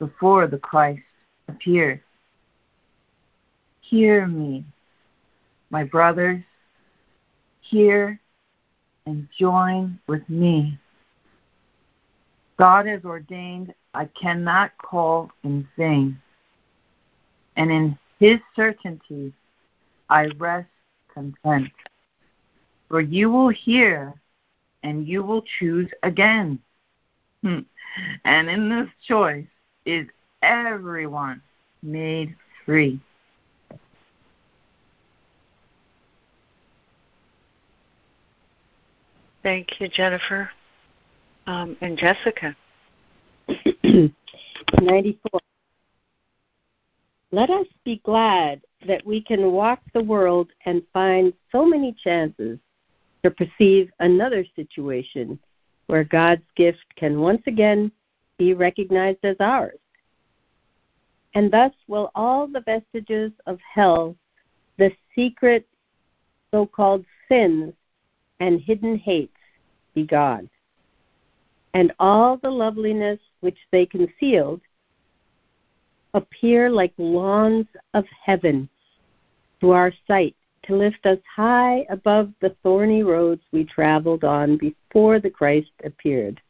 [0.01, 1.03] before the Christ
[1.47, 2.01] appeared.
[3.83, 4.65] Hear me,
[5.71, 6.43] my brothers,
[7.61, 8.19] hear
[9.07, 10.79] and join with me.
[12.59, 16.21] God has ordained I cannot call in vain,
[17.57, 19.33] and in his certainty
[20.09, 20.69] I rest
[21.13, 21.71] content.
[22.89, 24.15] For you will hear
[24.83, 26.59] and you will choose again.
[28.25, 29.49] And in this choice
[29.91, 30.07] is
[30.43, 31.43] everyone
[31.83, 33.01] made free.
[39.43, 40.51] Thank you, Jennifer.
[41.47, 42.55] Um, and Jessica.
[44.81, 45.41] 94.
[47.33, 52.59] Let us be glad that we can walk the world and find so many chances
[53.23, 55.39] to perceive another situation
[55.87, 57.91] where God's gift can once again
[58.41, 59.79] be recognized as ours.
[61.35, 64.17] And thus will all the vestiges of hell,
[64.79, 65.69] the secret
[66.51, 67.75] so called sins
[68.41, 69.37] and hidden hates
[69.95, 70.49] be gone.
[71.75, 74.63] And all the loveliness which they concealed
[76.15, 78.71] appear like lawns of heaven
[79.61, 85.21] to our sight to lift us high above the thorny roads we traveled on before
[85.21, 86.41] the Christ appeared.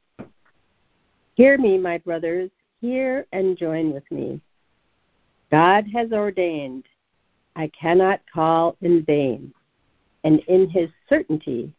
[1.40, 2.50] Hear me, my brothers,
[2.82, 4.42] hear and join with me.
[5.50, 6.84] God has ordained,
[7.56, 9.54] I cannot call in vain,
[10.22, 11.72] and in his certainty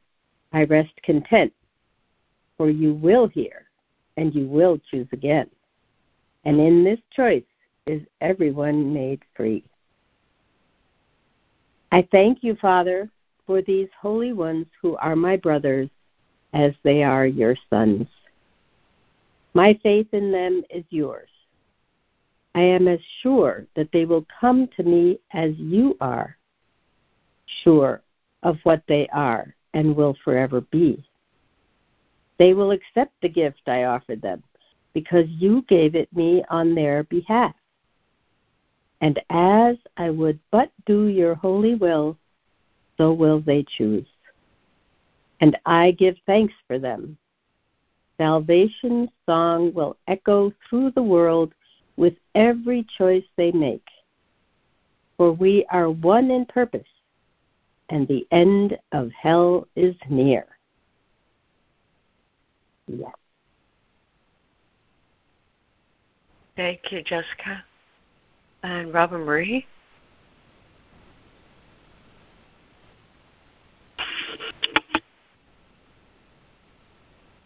[0.52, 1.54] I rest content,
[2.58, 3.68] for you will hear
[4.18, 5.48] and you will choose again.
[6.44, 7.44] And in this choice
[7.86, 9.64] is everyone made free.
[11.92, 13.12] I thank you, Father,
[13.46, 15.92] for these holy ones who are my brothers
[16.52, 18.08] as they are your sons.
[19.54, 21.30] My faith in them is yours.
[22.56, 26.38] I am as sure that they will come to me as you are,
[27.64, 28.02] sure
[28.44, 31.04] of what they are and will forever be.
[32.38, 34.44] They will accept the gift I offered them
[34.94, 37.56] because you gave it me on their behalf.
[39.00, 42.18] And as I would but do your holy will,
[42.98, 44.08] so will they choose.
[45.40, 47.18] And I give thanks for them.
[48.22, 51.56] Salvation's song will echo through the world
[51.98, 53.88] with every choice they make.
[55.18, 56.88] For we are one in purpose,
[57.90, 60.46] and the end of hell is near.
[62.86, 63.10] Yes.
[66.56, 67.64] Thank you, Jessica.
[68.62, 69.66] And Robin Marie?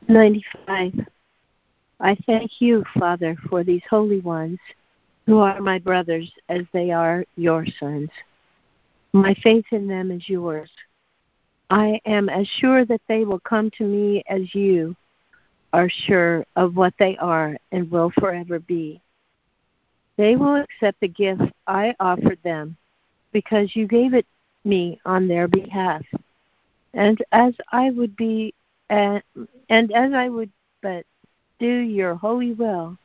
[0.08, 0.94] Ninety-five.
[2.00, 4.60] I thank you, Father, for these holy ones
[5.26, 8.10] who are my brothers as they are your sons.
[9.13, 10.70] My faith in them is yours.
[11.70, 14.96] I am as sure that they will come to me as you
[15.74, 19.02] are sure of what they are and will forever be.
[20.18, 22.78] They will accept the gift I offered them
[23.32, 24.28] because you gave it
[24.63, 26.04] me on their behalf.
[26.94, 28.54] And as I would be,
[28.89, 29.19] uh,
[29.69, 31.06] and as I would but
[31.60, 32.98] do your holy will,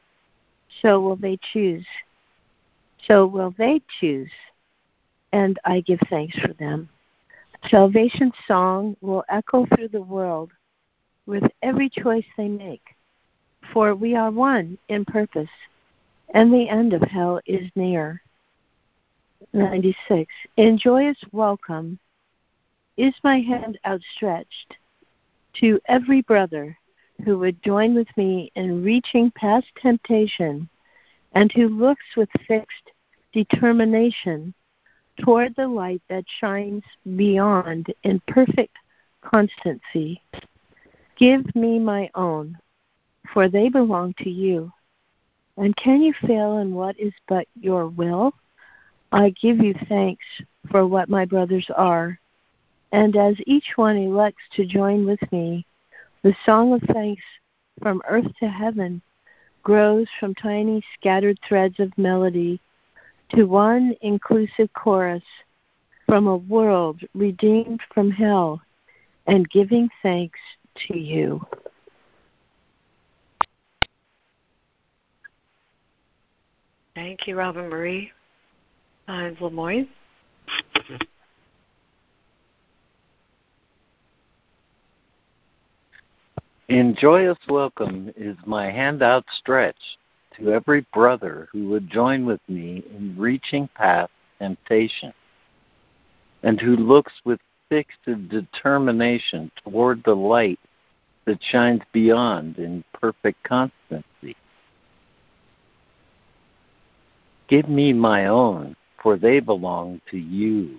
[0.83, 1.87] so will they choose.
[3.07, 4.31] So will they choose,
[5.33, 6.89] and I give thanks for them.
[7.69, 10.51] Salvation's song will echo through the world
[11.27, 12.83] with every choice they make,
[13.73, 15.49] for we are one in purpose
[16.35, 18.23] and the end of hell is near.
[19.53, 20.33] 96.
[20.57, 21.99] In joyous welcome
[22.97, 24.77] is my hand outstretched
[25.55, 26.77] to every brother
[27.25, 30.69] who would join with me in reaching past temptation
[31.33, 32.91] and who looks with fixed
[33.33, 34.55] determination
[35.21, 36.83] toward the light that shines
[37.17, 38.77] beyond in perfect
[39.23, 40.23] constancy.
[41.17, 42.59] Give me my own,
[43.33, 44.73] for they belong to you.
[45.57, 48.33] And can you fail in what is but your will?
[49.13, 50.25] I give you thanks
[50.71, 52.19] for what my brothers are.
[52.93, 55.67] And as each one elects to join with me,
[56.23, 57.23] the song of thanks
[57.81, 59.01] from earth to heaven
[59.63, 62.61] grows from tiny scattered threads of melody
[63.31, 65.23] to one inclusive chorus
[66.07, 68.61] from a world redeemed from hell
[69.27, 70.41] and giving thanks
[70.89, 71.41] to you.
[76.97, 78.11] Thank you, Robin Marie.
[79.07, 79.89] And Lemoyne?
[86.71, 89.99] In joyous welcome is my hand outstretched
[90.37, 95.13] to every brother who would join with me in reaching past temptation,
[96.45, 100.61] and who looks with fixed determination toward the light
[101.25, 104.37] that shines beyond in perfect constancy.
[107.49, 110.79] Give me my own, for they belong to you.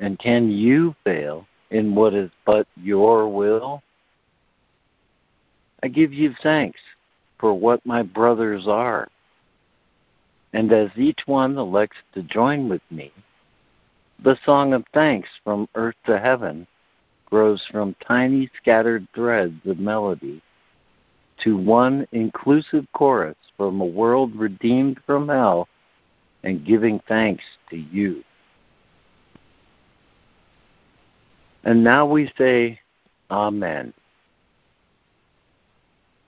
[0.00, 3.84] And can you fail in what is but your will?
[5.82, 6.80] I give you thanks
[7.38, 9.08] for what my brothers are.
[10.52, 13.10] And as each one elects to join with me,
[14.22, 16.66] the song of thanks from earth to heaven
[17.26, 20.42] grows from tiny scattered threads of melody
[21.42, 25.66] to one inclusive chorus from a world redeemed from hell
[26.44, 28.22] and giving thanks to you.
[31.64, 32.78] And now we say,
[33.30, 33.94] Amen.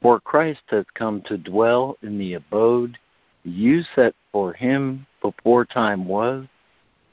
[0.05, 2.99] For Christ has come to dwell in the abode
[3.43, 6.45] you set for him before time was,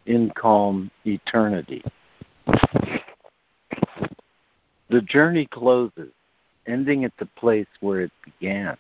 [0.06, 1.86] in calm eternity.
[4.90, 6.12] The journey closes,
[6.68, 8.76] ending at the place where it began.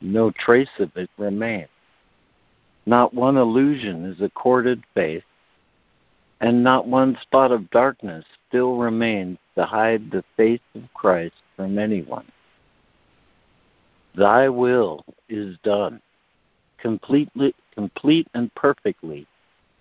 [0.00, 1.66] No trace of it remains.
[2.86, 5.24] Not one illusion is accorded faith,
[6.40, 11.76] and not one spot of darkness still remains to hide the face of Christ from
[11.76, 12.26] anyone.
[14.14, 16.00] Thy will is done,
[16.78, 19.26] completely, complete and perfectly,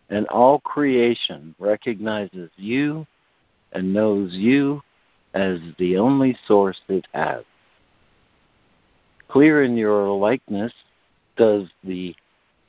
[0.10, 3.06] and all creation recognizes you
[3.72, 4.82] and knows you
[5.34, 7.44] as the only source it has.
[9.28, 10.74] Clear in your likeness
[11.38, 12.16] does the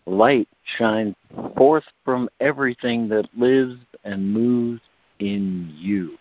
[0.07, 0.49] light
[0.79, 1.15] shine
[1.57, 4.81] forth from everything that lives and moves
[5.19, 6.19] in you.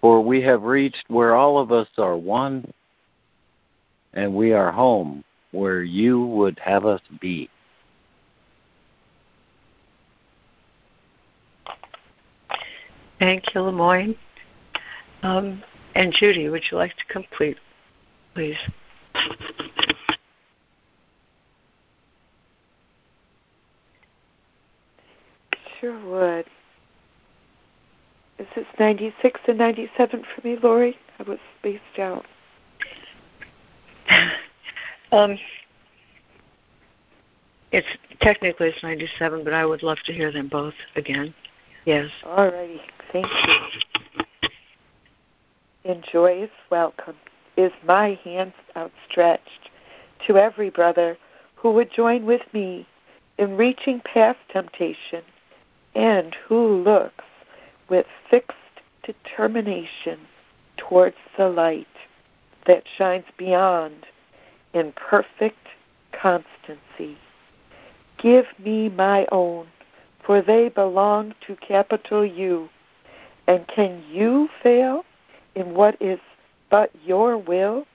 [0.00, 2.72] For we have reached where all of us are one,
[4.14, 7.48] and we are home where you would have us be.
[13.18, 14.16] Thank you, Lemoyne.
[15.22, 15.62] Um,
[15.94, 17.58] and Judy, would you like to complete,
[18.34, 18.56] please?
[25.80, 26.46] Sure would.
[28.38, 30.98] Is this 96 and 97 for me, Laurie?
[31.18, 32.24] I was spaced out.
[35.12, 35.38] um,
[37.72, 37.86] it's
[38.20, 41.34] technically it's 97, but I would love to hear them both again.
[41.84, 42.10] Yes.
[42.24, 42.80] All righty.
[43.12, 44.50] Thank you.
[45.82, 47.16] In joyous welcome
[47.56, 49.70] is my hand outstretched
[50.26, 51.16] to every brother
[51.54, 52.86] who would join with me
[53.38, 55.22] in reaching past temptation
[55.94, 57.24] and who looks
[57.88, 58.56] with fixed
[59.02, 60.18] determination
[60.76, 61.86] towards the light
[62.66, 64.06] that shines beyond
[64.72, 65.66] in perfect
[66.12, 67.16] constancy.
[68.18, 69.66] Give me my own,
[70.24, 72.68] for they belong to capital U.
[73.46, 75.04] And can you fail
[75.54, 76.20] in what is
[76.70, 77.86] but your will?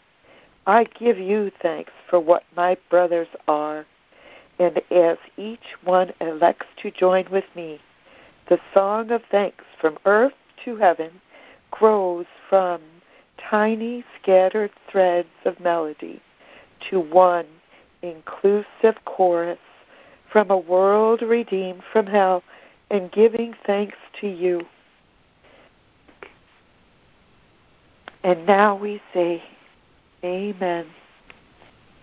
[0.67, 3.85] I give you thanks for what my brothers are
[4.59, 7.79] and as each one elects to join with me,
[8.47, 11.11] the song of thanks from earth to heaven
[11.71, 12.81] grows from
[13.37, 16.21] tiny scattered threads of melody
[16.89, 17.45] to one
[18.01, 19.59] inclusive chorus
[20.31, 22.43] from a world redeemed from hell
[22.89, 24.61] and giving thanks to you.
[28.23, 29.43] And now we say,
[30.23, 30.87] Amen.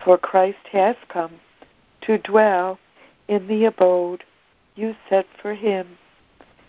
[0.03, 1.31] For Christ has come
[2.01, 2.79] to dwell
[3.27, 4.23] in the abode
[4.75, 5.97] you set for him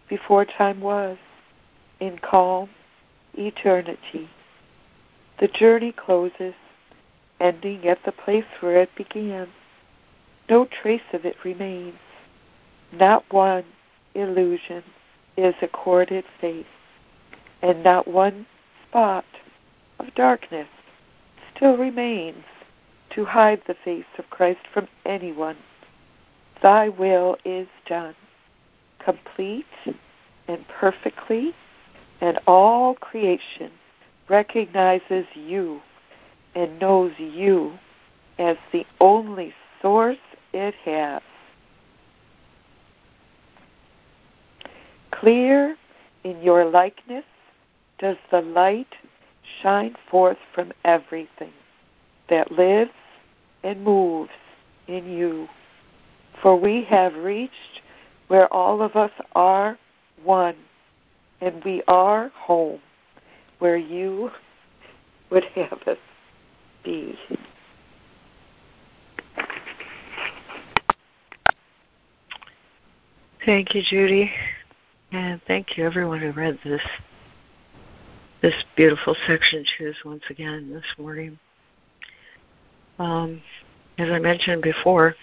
[0.09, 1.17] before time was,
[2.01, 2.69] in calm
[3.35, 4.29] eternity.
[5.39, 6.55] The journey closes,
[7.41, 9.49] ending at the place where it began.
[10.49, 11.99] No trace of it remains.
[12.93, 13.65] Not one
[14.15, 14.85] illusion
[15.37, 16.67] is accorded faith,
[17.63, 18.47] and not one
[18.89, 19.25] spot
[19.99, 20.69] of darkness
[21.55, 22.45] still remains
[23.11, 25.57] to hide the face of Christ from anyone.
[26.63, 28.15] Thy will is done,
[28.99, 29.67] complete
[30.47, 31.55] and perfectly,
[32.21, 33.73] and all creation
[34.29, 35.81] recognizes you
[36.55, 37.79] and knows you
[38.39, 40.19] as the only source
[40.53, 41.23] it has.
[45.11, 45.77] Clear
[46.25, 47.25] in your likeness
[47.99, 48.95] does the light
[49.63, 51.53] shine forth from everything
[52.29, 52.91] that lives
[53.63, 54.31] and moves
[54.89, 55.49] in you.
[56.41, 57.81] For we have reached
[58.29, 59.79] where all of us are
[60.23, 60.57] one,
[61.41, 62.81] and we are home
[63.59, 64.31] where you
[65.31, 65.99] would have us
[66.85, 67.19] be.
[73.45, 74.33] Thank you, Judy,
[75.13, 76.81] and thank you everyone who read this
[78.41, 81.39] this beautiful section choose once again this morning.
[82.99, 83.41] Um,
[83.99, 85.15] as I mentioned before,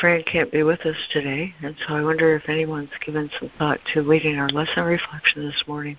[0.00, 3.80] Fran can't be with us today, and so I wonder if anyone's given some thought
[3.94, 5.96] to leading our lesson reflection this morning.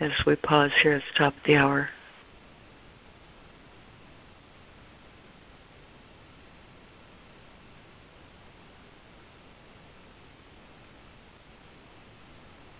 [0.00, 1.90] As we pause here at the top of the hour.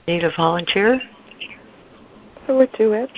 [0.08, 1.00] Need a volunteer?
[2.48, 3.10] I would do it.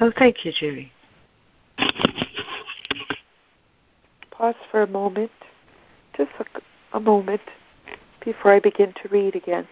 [0.00, 0.92] Oh, thank you, Judy.
[4.30, 5.30] Pause for a moment,
[6.16, 7.40] just a, a moment,
[8.22, 9.66] before I begin to read again.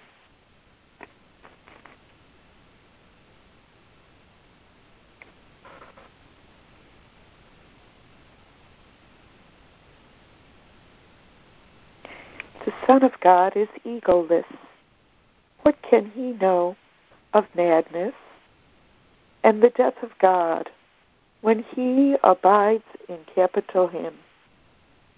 [12.65, 14.45] The Son of God is egoless.
[15.63, 16.77] What can he know
[17.33, 18.15] of madness
[19.43, 20.71] and the death of God
[21.41, 24.15] when he abides in capital Him?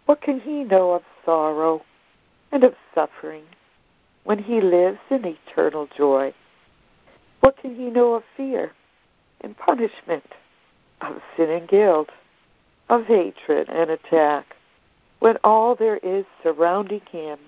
[0.07, 1.85] What can he know of sorrow
[2.51, 3.45] and of suffering
[4.25, 6.33] when he lives in eternal joy?
[7.41, 8.73] What can he know of fear
[9.43, 10.33] and punishment,
[11.03, 12.09] of sin and guilt,
[12.89, 14.57] of hatred and attack?
[15.19, 17.39] when all there is surrounding him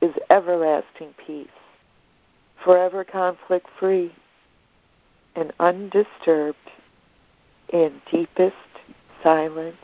[0.00, 1.48] is everlasting peace,
[2.62, 4.12] forever conflict free,
[5.34, 6.56] and undisturbed
[7.72, 8.54] in deepest
[9.22, 9.76] silence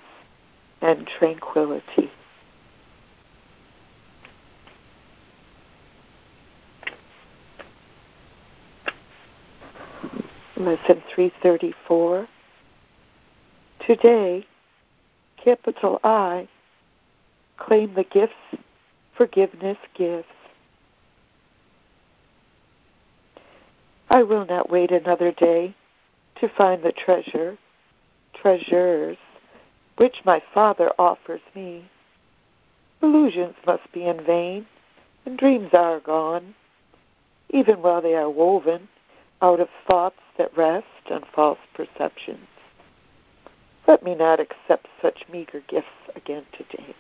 [0.80, 2.10] and tranquility.
[10.56, 12.28] Lesson 334.
[13.84, 14.46] Today,
[15.42, 16.48] capital I
[17.58, 18.34] claim the gifts
[19.16, 20.26] forgiveness gives.
[24.10, 25.74] I will not wait another day
[26.40, 27.56] to find the treasure,
[28.34, 29.16] treasures,
[29.96, 31.88] which my Father offers me.
[33.02, 34.66] Illusions must be in vain,
[35.24, 36.54] and dreams are gone,
[37.50, 38.88] even while they are woven
[39.40, 42.46] out of thoughts that rest on false perceptions.
[43.86, 46.94] Let me not accept such meager gifts again today.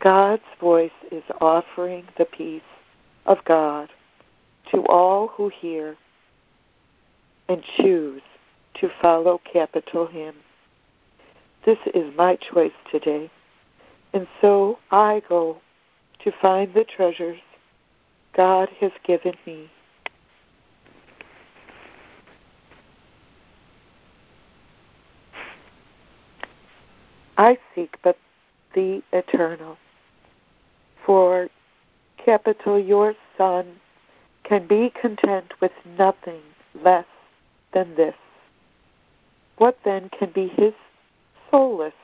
[0.00, 2.62] God's voice is offering the peace
[3.26, 3.88] of God
[4.70, 5.96] to all who hear
[7.48, 8.22] and choose
[8.74, 10.36] to follow capital Him.
[11.66, 13.28] This is my choice today,
[14.12, 15.58] and so I go
[16.22, 17.40] to find the treasures
[18.36, 19.68] God has given me.
[27.36, 28.16] I seek but
[28.74, 29.76] the eternal
[31.08, 31.48] for
[32.22, 33.64] capital your Son
[34.44, 36.42] can be content with nothing
[36.84, 37.06] less
[37.72, 38.14] than this.
[39.56, 40.74] What then can be his
[41.50, 41.94] solace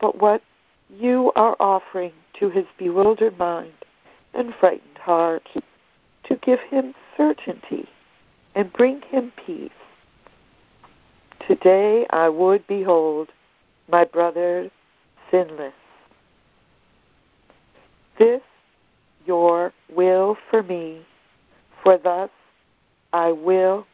[0.00, 0.40] but what
[0.88, 3.74] you are offering to his bewildered mind
[4.32, 5.46] and frightened heart
[6.24, 7.86] to give him certainty
[8.54, 9.70] and bring him peace?
[11.46, 13.28] Today I would behold
[13.86, 14.70] my brother
[15.30, 15.74] sinless
[18.18, 18.40] this
[19.26, 21.00] your will for me,
[21.82, 22.30] for thus
[23.12, 23.86] I will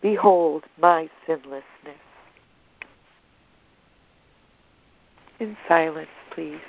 [0.00, 1.62] behold my sinlessness.
[5.40, 6.60] In silence, please.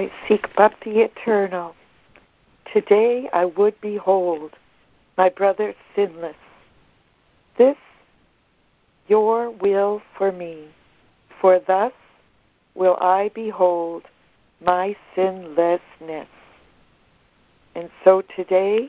[0.00, 1.74] I seek but the eternal.
[2.72, 4.52] Today I would behold
[5.18, 6.36] my brother sinless.
[7.58, 7.76] This
[9.08, 10.68] your will for me,
[11.38, 11.92] for thus
[12.74, 14.04] will I behold
[14.64, 16.28] my sinlessness.
[17.74, 18.88] And so today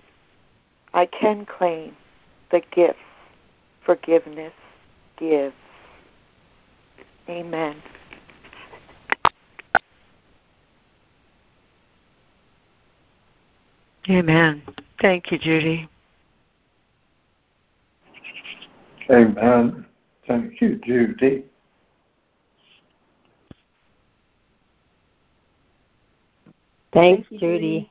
[0.94, 1.98] I can claim
[2.52, 3.00] the gifts
[3.84, 4.54] forgiveness
[5.18, 5.56] gives.
[7.28, 7.76] Amen.
[14.12, 14.62] Amen.
[15.00, 15.90] Thank you, Judy.
[19.10, 19.86] Amen.
[20.28, 21.46] Thank you, Judy.
[26.92, 27.90] Thanks, Judy.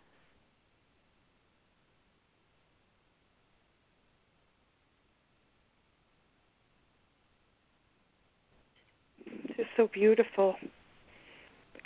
[9.57, 10.57] It's so beautiful.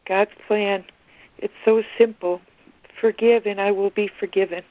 [0.09, 0.85] God's plan.
[1.39, 2.41] It's so simple.
[3.05, 4.62] Forgive and I will be forgiven.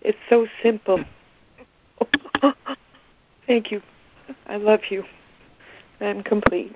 [0.00, 1.04] It's so simple.
[3.46, 3.80] Thank you.
[4.48, 5.04] I love you.
[6.00, 6.74] I'm complete.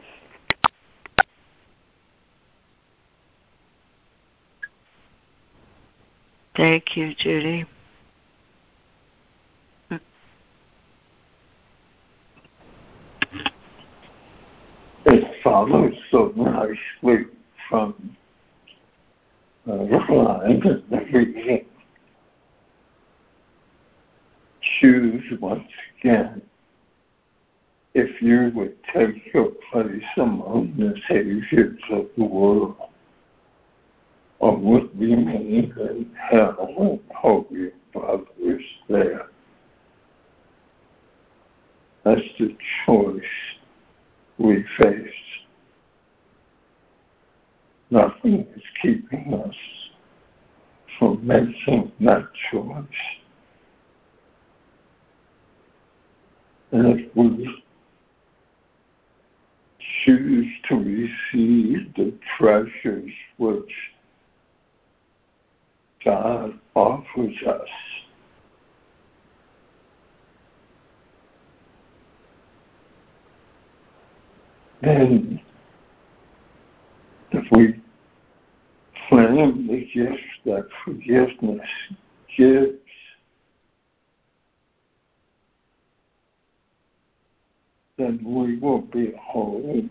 [6.57, 7.66] Thank you, Judy.
[15.07, 17.26] It follows so nicely
[17.68, 18.16] from
[24.81, 26.43] Choose once again
[27.95, 32.77] if you would take your place among the saviors of the world,
[34.39, 39.31] or would remain in hell and hold your brothers there.
[42.05, 43.25] That's the choice
[44.39, 45.45] we face.
[47.97, 49.55] Nothing is keeping us
[50.99, 52.84] from making that choice.
[56.72, 57.62] And if we
[60.05, 63.72] choose to receive the treasures which
[66.05, 67.68] God offers us,
[74.82, 75.40] then
[77.32, 77.80] if we
[79.09, 81.69] claim the gift that forgiveness
[82.37, 82.73] gives,
[87.99, 89.89] then we will behold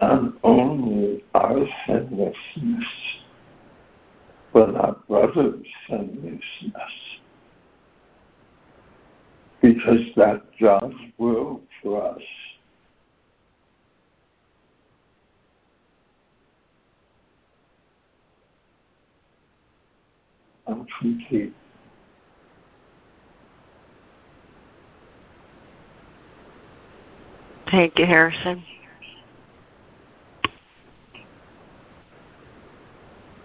[0.00, 2.84] not only our sinlessness,
[4.52, 6.40] but our brother's sinlessness.
[9.60, 12.22] Because that God's will for us.
[20.70, 21.52] I'm.
[27.70, 28.64] Thank you, Harrison.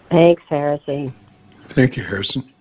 [0.10, 1.14] Thanks, Harrison.
[1.76, 2.55] Thank you, Harrison.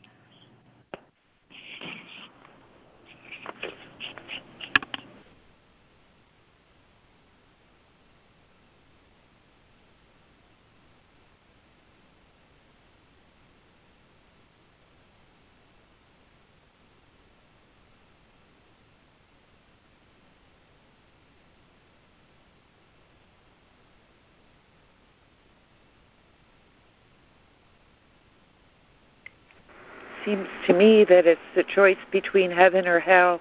[30.24, 33.40] Seems to me that it's the choice between heaven or hell,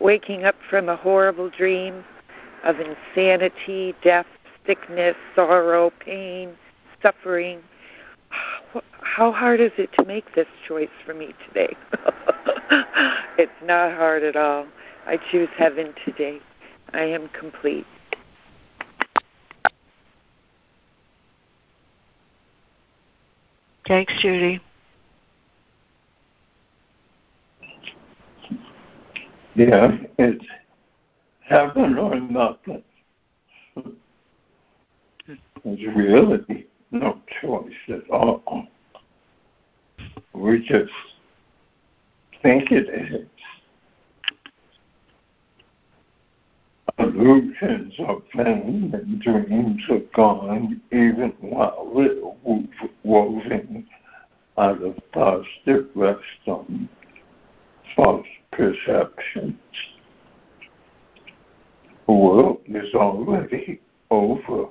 [0.00, 2.04] waking up from a horrible dream
[2.64, 4.26] of insanity, death,
[4.66, 6.56] sickness, sorrow, pain,
[7.02, 7.60] suffering.
[9.02, 11.76] How hard is it to make this choice for me today?
[13.38, 14.66] it's not hard at all.
[15.06, 16.40] I choose heaven today.
[16.92, 17.86] I am complete.
[23.86, 24.60] Thanks, Judy.
[29.56, 30.44] Yeah, it's
[31.40, 32.84] heaven or nothing.
[35.64, 38.66] There's really no choice at all.
[40.34, 40.92] We just
[42.42, 43.26] think it is.
[46.98, 52.70] Illusions are vain and dreams are gone, even while we're
[53.04, 53.86] woven
[54.58, 56.90] out of that rest on
[57.96, 59.56] false perceptions.
[62.06, 63.80] The world is already
[64.10, 64.66] over.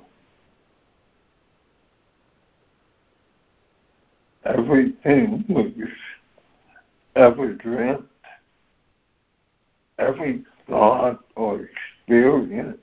[4.46, 5.88] Everything we've
[7.16, 8.06] ever dreamt,
[9.98, 11.68] every thought or
[12.06, 12.78] experience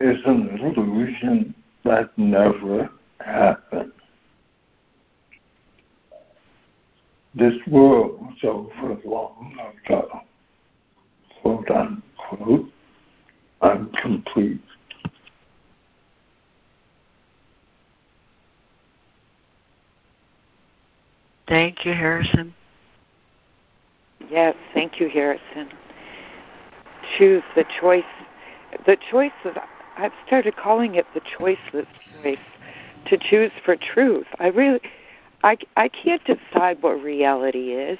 [0.00, 1.54] is an illusion
[1.84, 3.92] that never happened.
[7.34, 9.56] This world's over long
[9.86, 10.20] ago.
[11.40, 12.70] Quote unquote.
[13.62, 14.60] I'm complete.
[21.48, 22.54] Thank you, Harrison.
[24.30, 25.68] Yes, thank you, Harrison.
[27.18, 28.04] Choose the choice.
[28.86, 29.58] The choice of,
[29.96, 31.86] I've started calling it the choiceless
[32.22, 32.38] choice
[33.06, 34.26] to choose for truth.
[34.38, 34.80] I really,
[35.42, 37.98] I, I can't decide what reality is.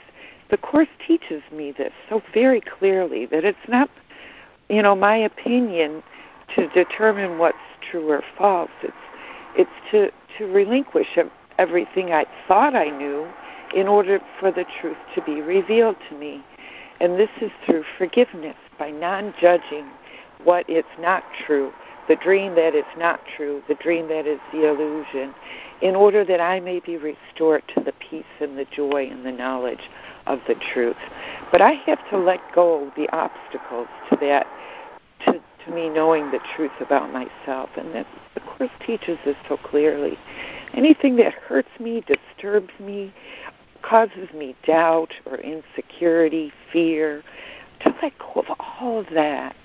[0.50, 3.90] The Course teaches me this so very clearly that it's not,
[4.68, 6.02] you know, my opinion
[6.54, 8.70] to determine what's true or false.
[8.82, 8.92] It's,
[9.56, 11.18] it's to, to relinquish
[11.58, 13.28] everything I thought I knew
[13.74, 16.44] in order for the truth to be revealed to me.
[17.00, 19.86] And this is through forgiveness by non judging
[20.44, 21.72] what is not true,
[22.08, 25.34] the dream that is not true, the dream that is the illusion,
[25.80, 29.32] in order that I may be restored to the peace and the joy and the
[29.32, 29.90] knowledge
[30.26, 30.96] of the truth.
[31.50, 34.46] But I have to let go of the obstacles to that,
[35.26, 37.70] to, to me knowing the truth about myself.
[37.76, 40.18] And that the Course teaches this so clearly.
[40.74, 43.12] Anything that hurts me, disturbs me,
[43.82, 47.22] causes me doubt or insecurity, fear,
[47.80, 48.46] to let go of
[48.80, 49.56] all of that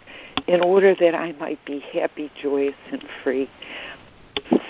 [0.48, 3.50] in order that I might be happy, joyous, and free.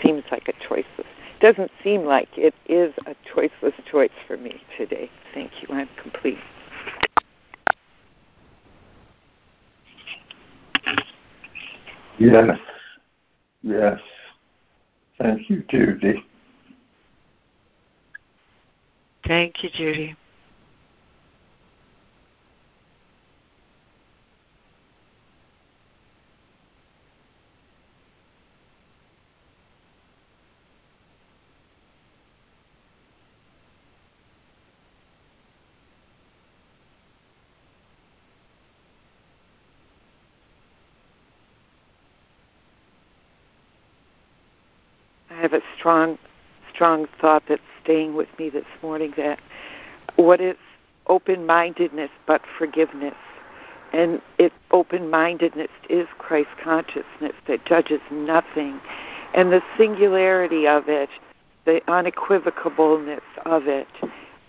[0.01, 1.05] Seems like a choiceless.
[1.39, 5.09] Doesn't seem like it is a choiceless choice for me today.
[5.33, 5.67] Thank you.
[5.73, 6.39] I'm complete.
[12.17, 12.57] Yes.
[13.61, 13.99] Yes.
[15.19, 16.25] Thank you, Judy.
[19.27, 20.15] Thank you, Judy.
[45.29, 46.17] I have a strong,
[46.73, 49.39] strong thought that's staying with me this morning that
[50.17, 50.57] what is
[51.07, 53.15] open mindedness but forgiveness?
[53.93, 58.81] And it open mindedness is Christ consciousness that judges nothing.
[59.33, 61.07] And the singularity of it,
[61.63, 63.87] the unequivocableness of it,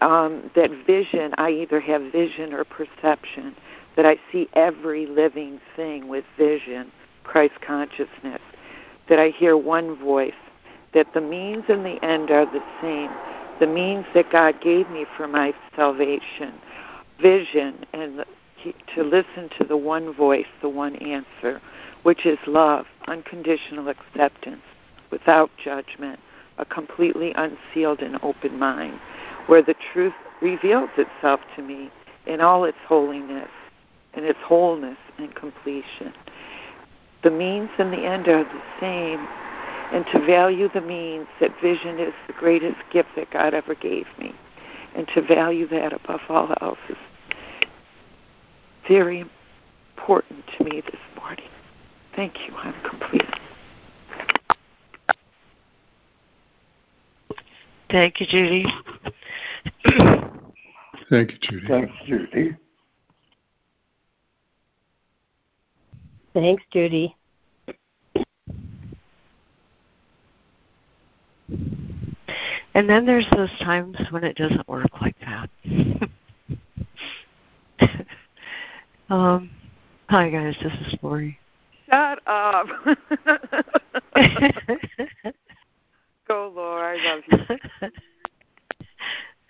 [0.00, 3.54] um, that vision, I either have vision or perception,
[3.94, 6.90] that I see every living thing with vision,
[7.22, 8.40] Christ consciousness,
[9.08, 10.34] that I hear one voice,
[10.94, 13.10] that the means and the end are the same,
[13.60, 16.54] the means that God gave me for my salvation,
[17.20, 18.24] vision, and
[18.94, 21.60] to listen to the one voice, the one answer,
[22.02, 24.62] which is love, unconditional acceptance,
[25.10, 26.18] without judgment,
[26.58, 28.98] a completely unsealed and open mind,
[29.46, 31.90] where the truth reveals itself to me
[32.26, 33.48] in all its holiness,
[34.14, 36.12] in its wholeness and completion.
[37.22, 39.28] The means and the end are the same,
[39.92, 44.06] and to value the means that vision is the greatest gift that God ever gave
[44.18, 44.34] me,
[44.94, 46.96] and to value that above all else is
[48.86, 49.24] very
[49.96, 51.48] important to me this morning.
[52.16, 52.54] Thank you.
[52.56, 53.22] I'm complete.
[57.90, 58.66] Thank you, Judy.
[61.10, 61.66] Thank you, Judy.
[61.68, 62.56] Thanks, Judy.
[66.34, 67.17] Thanks, Judy.
[72.74, 75.50] And then there's those times when it doesn't work like that.
[79.10, 79.50] um,
[80.08, 81.38] hi guys, this is Laurie.
[81.90, 82.66] Shut up.
[86.28, 87.00] Go, Laurie.
[87.00, 87.22] I love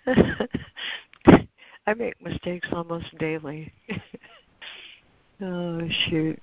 [0.05, 0.17] you.
[1.87, 3.73] I make mistakes almost daily.
[5.41, 6.39] oh shoot.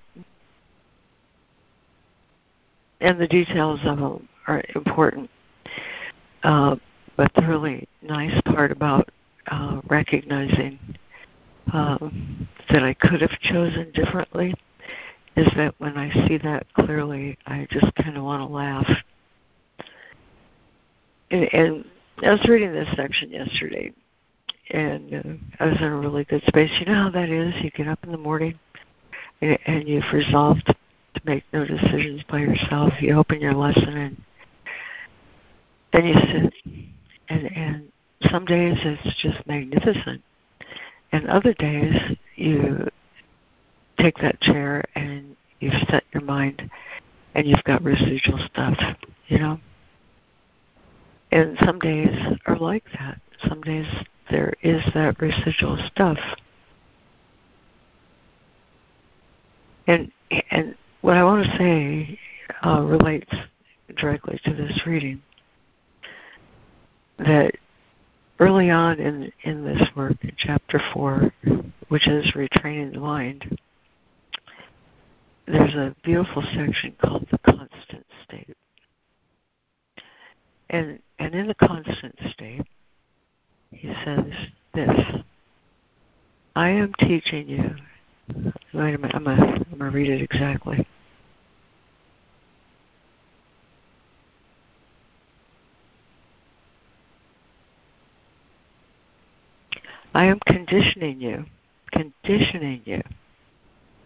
[3.01, 5.31] And the details of them are important.
[6.43, 6.77] Uh,
[7.17, 9.09] but the really nice part about
[9.49, 10.79] uh, recognizing
[11.73, 14.55] um, that I could have chosen differently
[15.37, 18.89] is that when I see that clearly, I just kind of want to laugh.
[21.31, 21.85] And, and
[22.23, 23.93] I was reading this section yesterday,
[24.71, 26.71] and uh, I was in a really good space.
[26.81, 27.53] You know how that is?
[27.63, 28.59] You get up in the morning,
[29.43, 32.95] and, and you've resolved to make no decisions by yourself.
[33.01, 34.23] You open your lesson, and
[35.97, 36.55] then you sit,
[37.29, 37.93] and and
[38.31, 40.23] some days it's just magnificent,
[41.13, 41.95] and other days
[42.37, 42.89] you
[43.99, 46.71] take that chair and you've set your mind,
[47.35, 48.77] and you've got residual stuff,
[49.29, 49.59] you know.
[51.33, 52.15] And some days
[52.47, 53.21] are like that.
[53.49, 53.87] Some days
[54.31, 56.19] there is that residual stuff.
[59.87, 60.11] And
[60.51, 62.19] and what I want to say
[62.65, 63.33] uh, relates
[63.97, 65.23] directly to this reading.
[67.19, 67.53] That
[68.39, 71.33] early on in in this work, in chapter four,
[71.89, 73.59] which is retraining the mind,
[75.47, 78.57] there's a beautiful section called the constant state.
[80.69, 82.63] And and in the constant state,
[83.71, 84.25] he says
[84.75, 85.23] this
[86.55, 87.77] I am teaching you
[88.73, 90.87] wait a minute, I'm I'm gonna read it exactly.
[100.17, 101.45] I am conditioning you,
[101.93, 103.03] conditioning you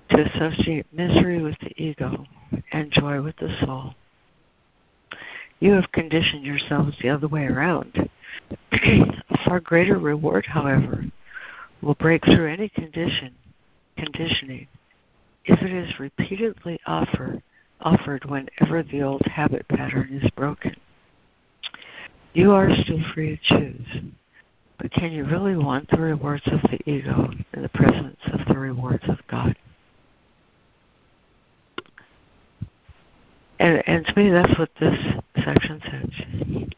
[0.08, 2.26] to associate misery with the ego
[2.72, 3.94] and joy with the soul.
[5.60, 8.10] You have conditioned yourselves the other way around.
[8.72, 11.04] A far greater reward, however,
[11.80, 13.32] will break through any condition
[13.96, 14.66] conditioning
[15.44, 17.40] if it is repeatedly offer,
[17.82, 20.74] offered whenever the old habit pattern is broken.
[22.32, 24.02] You are still free to choose,
[24.80, 28.58] but can you really want the rewards of the ego in the presence of the
[28.58, 29.54] rewards of God?
[33.58, 34.98] And, and to me, that's what this
[35.44, 36.68] section says.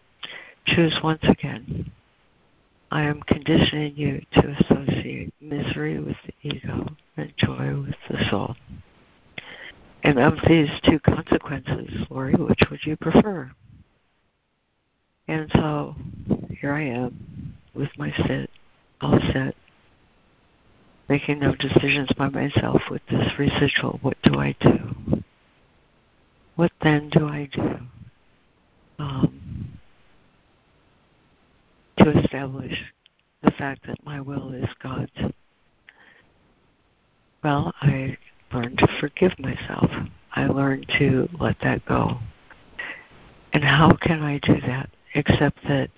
[0.66, 1.92] Choose once again.
[2.90, 8.56] I am conditioning you to associate misery with the ego and joy with the soul.
[10.02, 13.52] And of these two consequences, Laurie, which would you prefer?
[15.28, 15.94] And so
[16.60, 17.31] here I am
[17.74, 18.50] with my set,
[19.00, 19.54] all set,
[21.08, 23.98] making no decisions by myself with this residual.
[24.02, 25.22] What do I do?
[26.56, 27.78] What then do I do?
[28.98, 29.78] Um,
[31.98, 32.92] to establish
[33.42, 35.10] the fact that my will is God's.
[37.42, 38.16] Well, I
[38.52, 39.90] learned to forgive myself.
[40.34, 42.18] I learned to let that go.
[43.52, 45.90] And how can I do that except that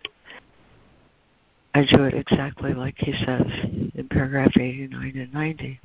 [1.75, 3.47] I do it exactly like he says
[3.95, 5.81] in paragraph 89 and 90.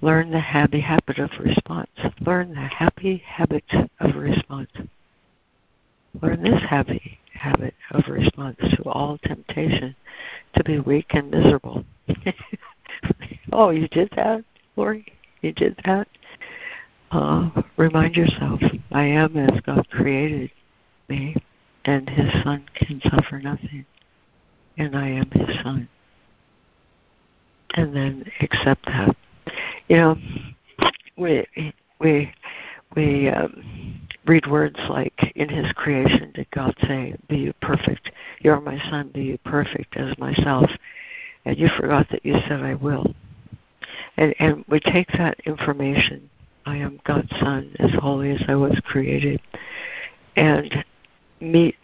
[0.00, 1.90] Learn the happy habit of response.
[2.20, 3.64] Learn the happy habit
[3.98, 4.70] of response.
[6.22, 9.96] Learn this happy habit of response to all temptation
[10.54, 11.84] to be weak and miserable.
[13.52, 14.44] oh, you did that,
[14.76, 15.06] Laurie?
[15.42, 16.06] You did that?
[17.10, 18.60] Uh, remind yourself,
[18.92, 20.50] I am as God created
[21.08, 21.36] me,
[21.84, 23.84] and His Son can suffer nothing,
[24.76, 25.88] and I am His Son.
[27.74, 29.16] And then accept that.
[29.88, 30.18] You know,
[31.16, 31.46] we
[32.00, 32.32] we
[32.94, 38.10] we um, read words like, "In His creation, did God say, Be you perfect?
[38.40, 39.10] You are my Son.
[39.12, 40.70] Be you perfect as myself."
[41.44, 43.14] And you forgot that you said, "I will."
[44.16, 46.30] And and we take that information.
[46.64, 49.40] I am God's Son, as holy as I was created,
[50.34, 50.84] and
[51.40, 51.76] meet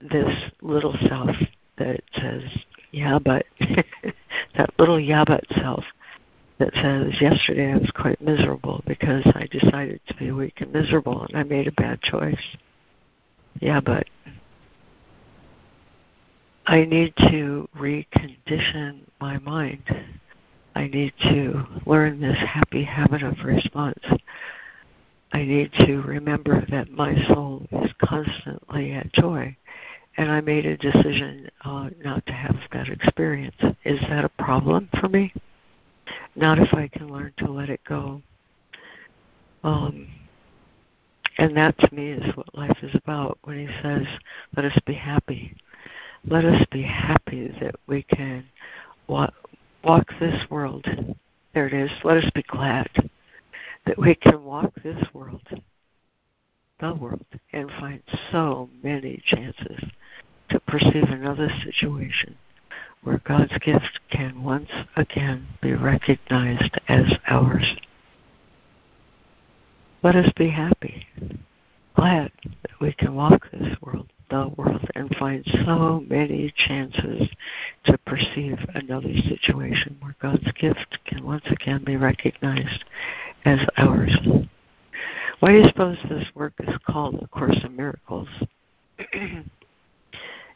[0.00, 0.32] this
[0.62, 1.34] little self
[1.78, 2.42] that says,
[2.90, 3.46] "Yeah, but,"
[4.56, 5.84] that little "yeah, but" self
[6.58, 11.24] that says, Yesterday I was quite miserable because I decided to be weak and miserable
[11.24, 12.56] and I made a bad choice.
[13.60, 14.06] Yeah, but
[16.66, 19.82] I need to recondition my mind.
[20.74, 24.04] I need to learn this happy habit of response.
[25.32, 29.56] I need to remember that my soul is constantly at joy.
[30.18, 33.56] And I made a decision uh, not to have that experience.
[33.84, 35.32] Is that a problem for me?
[36.34, 38.22] not if I can learn to let it go.
[39.64, 40.08] Um,
[41.38, 44.06] and that to me is what life is about when he says,
[44.56, 45.54] let us be happy.
[46.24, 48.44] Let us be happy that we can
[49.06, 49.34] walk,
[49.84, 50.86] walk this world.
[51.54, 51.90] There it is.
[52.04, 52.88] Let us be glad
[53.86, 55.46] that we can walk this world,
[56.80, 59.82] the world, and find so many chances
[60.50, 62.36] to perceive another situation
[63.02, 67.76] where God's gift can once again be recognized as ours.
[70.02, 71.06] Let us be happy,
[71.96, 72.30] glad
[72.62, 77.28] that we can walk this world, the world, and find so many chances
[77.84, 82.84] to perceive another situation where God's gift can once again be recognized
[83.44, 84.16] as ours.
[85.40, 88.28] Why do you suppose this work is called A Course in Miracles?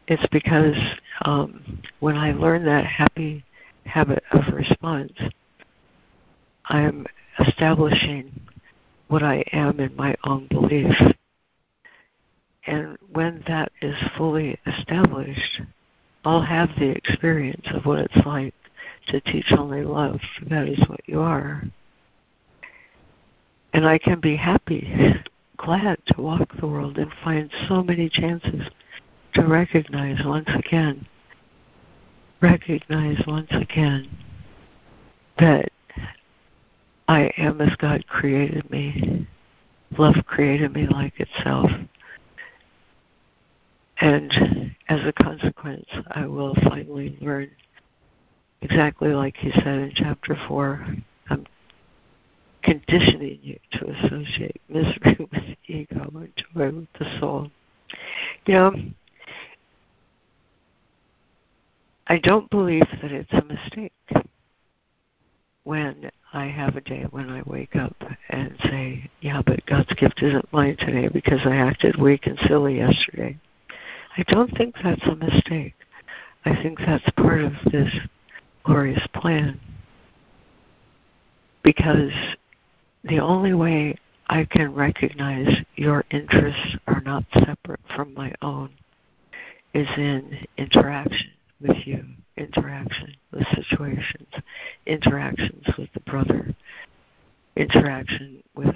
[0.09, 0.76] it's because
[1.24, 3.44] um, when I learn that happy
[3.84, 5.12] habit of response,
[6.66, 7.07] I'm
[7.38, 8.32] establishing
[9.09, 10.94] what I am in my own belief.
[12.66, 15.61] And when that is fully established,
[16.24, 18.55] I'll have the experience of what it's like
[19.09, 21.64] to teach only love, that is what you are.
[23.72, 25.14] And I can be happy,
[25.57, 28.68] glad to walk the world and find so many chances
[29.35, 31.07] to recognize once again,
[32.41, 34.09] recognize once again
[35.39, 35.70] that
[37.09, 39.26] I am as God created me.
[39.99, 41.70] Love created me like itself.
[44.01, 47.51] And as a consequence, I will finally learn
[48.62, 50.87] exactly like he said in chapter 4.
[51.30, 51.47] I'm
[52.62, 57.51] conditioning you to associate misery with the ego and joy with the soul.
[58.47, 58.74] You know,
[62.13, 63.95] I don't believe that it's a mistake
[65.65, 67.97] when I have a day when I wake up
[68.29, 72.77] and say, yeah, but God's gift isn't mine today because I acted weak and silly
[72.77, 73.39] yesterday.
[74.15, 75.73] I don't think that's a mistake.
[76.45, 77.89] I think that's part of this
[78.63, 79.59] glorious plan.
[81.63, 82.13] Because
[83.05, 83.97] the only way
[84.27, 88.69] I can recognize your interests are not separate from my own
[89.73, 91.31] is in interaction
[91.63, 92.05] with you,
[92.37, 94.29] interaction with situations,
[94.87, 96.55] interactions with the brother,
[97.57, 98.75] interaction with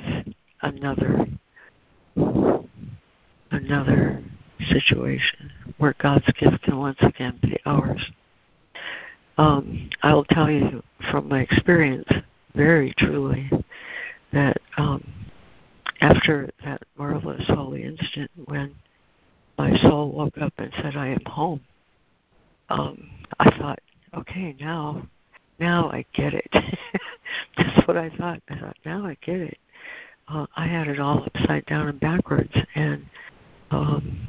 [0.63, 1.27] another,
[3.51, 4.23] another
[4.69, 8.05] situation where God's gift can once again be ours.
[9.39, 12.09] Um, I will tell you from my experience,
[12.55, 13.51] very truly,
[14.33, 15.07] that um,
[16.01, 18.75] after that marvelous holy instant when
[19.59, 21.61] my soul woke up and said, I am home,
[22.69, 23.79] um, I thought,
[24.17, 25.07] okay, now,
[25.59, 26.49] now I get it.
[27.57, 28.41] That's what I thought.
[28.49, 29.59] I thought, now I get it.
[30.29, 33.07] Uh, I had it all upside down and backwards, and
[33.71, 34.27] um,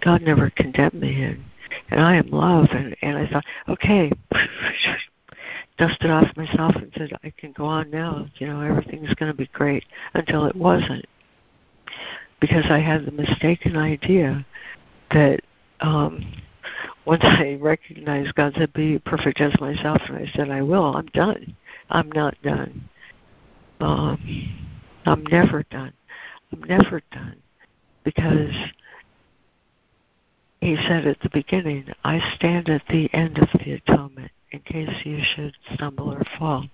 [0.00, 1.42] God never condemned me, and
[1.90, 4.12] and I am love, and and I thought, okay,
[5.78, 8.26] dusted off myself and said, I can go on now.
[8.36, 9.84] You know, everything's going to be great.
[10.14, 11.04] Until it wasn't,
[12.40, 14.46] because I had the mistaken idea
[15.10, 15.40] that
[15.80, 16.32] um,
[17.04, 21.06] once I recognized God said, "Be perfect as myself," and I said, "I will," I'm
[21.06, 21.56] done.
[21.88, 22.88] I'm not done.
[23.80, 24.70] Um,
[25.06, 25.92] I'm never done.
[26.52, 27.36] I'm never done
[28.04, 28.54] because
[30.60, 34.90] he said at the beginning, I stand at the end of the atonement in case
[35.04, 36.66] you should stumble or fall.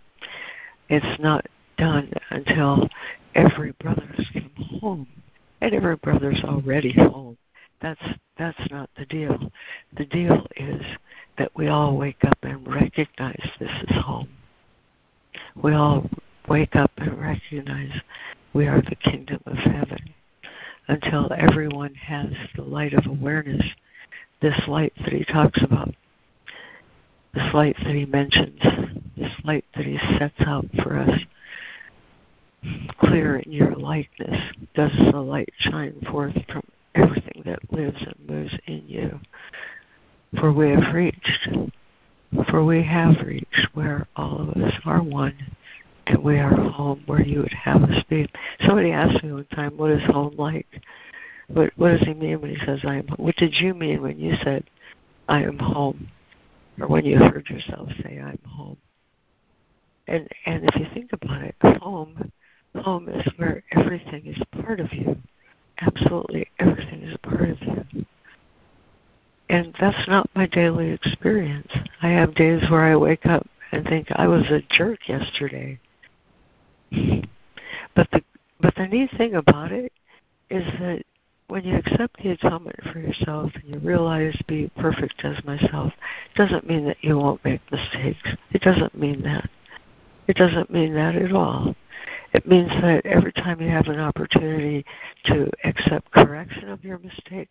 [0.88, 2.88] It's not done until
[3.34, 5.08] every brother's come home.
[5.60, 7.38] And every brother's already home.
[7.80, 8.00] That's
[8.38, 9.50] that's not the deal.
[9.96, 10.82] The deal is
[11.38, 14.28] that we all wake up and recognize this is home.
[15.62, 16.08] We all
[16.48, 17.92] wake up and recognize
[18.52, 19.98] we are the kingdom of heaven
[20.88, 23.64] until everyone has the light of awareness,
[24.40, 25.94] this light that he talks about,
[27.34, 28.60] this light that he mentions,
[29.16, 31.20] this light that he sets out for us.
[33.00, 34.40] Clear in your likeness
[34.74, 36.62] does the light shine forth from
[36.96, 39.20] everything that lives and moves in you.
[40.38, 41.48] For we have reached,
[42.50, 45.36] for we have reached where all of us are one
[46.06, 48.28] and we are home where you would have us be.
[48.60, 50.66] Somebody asked me one time, what is home like?
[51.48, 53.08] What, what does he mean when he says, I am?
[53.16, 54.64] What did you mean when you said,
[55.28, 56.08] I am home?
[56.80, 58.76] Or when you heard yourself say, I'm home?
[60.06, 62.30] And, and if you think about it, home,
[62.76, 65.16] home is where everything is part of you.
[65.80, 67.58] Absolutely everything is a part of
[67.92, 68.06] you.
[69.48, 71.70] And that's not my daily experience.
[72.02, 75.78] I have days where I wake up and think I was a jerk yesterday.
[76.90, 78.22] But the
[78.60, 79.92] but the neat thing about it
[80.50, 81.02] is that
[81.48, 85.92] when you accept the atonement for yourself and you realize be perfect as myself,
[86.32, 88.30] it doesn't mean that you won't make mistakes.
[88.50, 89.48] It doesn't mean that.
[90.26, 91.76] It doesn't mean that at all.
[92.36, 94.84] It means that every time you have an opportunity
[95.24, 97.48] to accept correction of your mistake,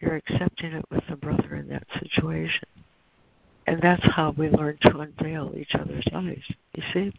[0.00, 2.66] you're accepting it with the brother in that situation.
[3.68, 6.42] And that's how we learn to unveil each other's eyes.
[6.74, 7.12] You see?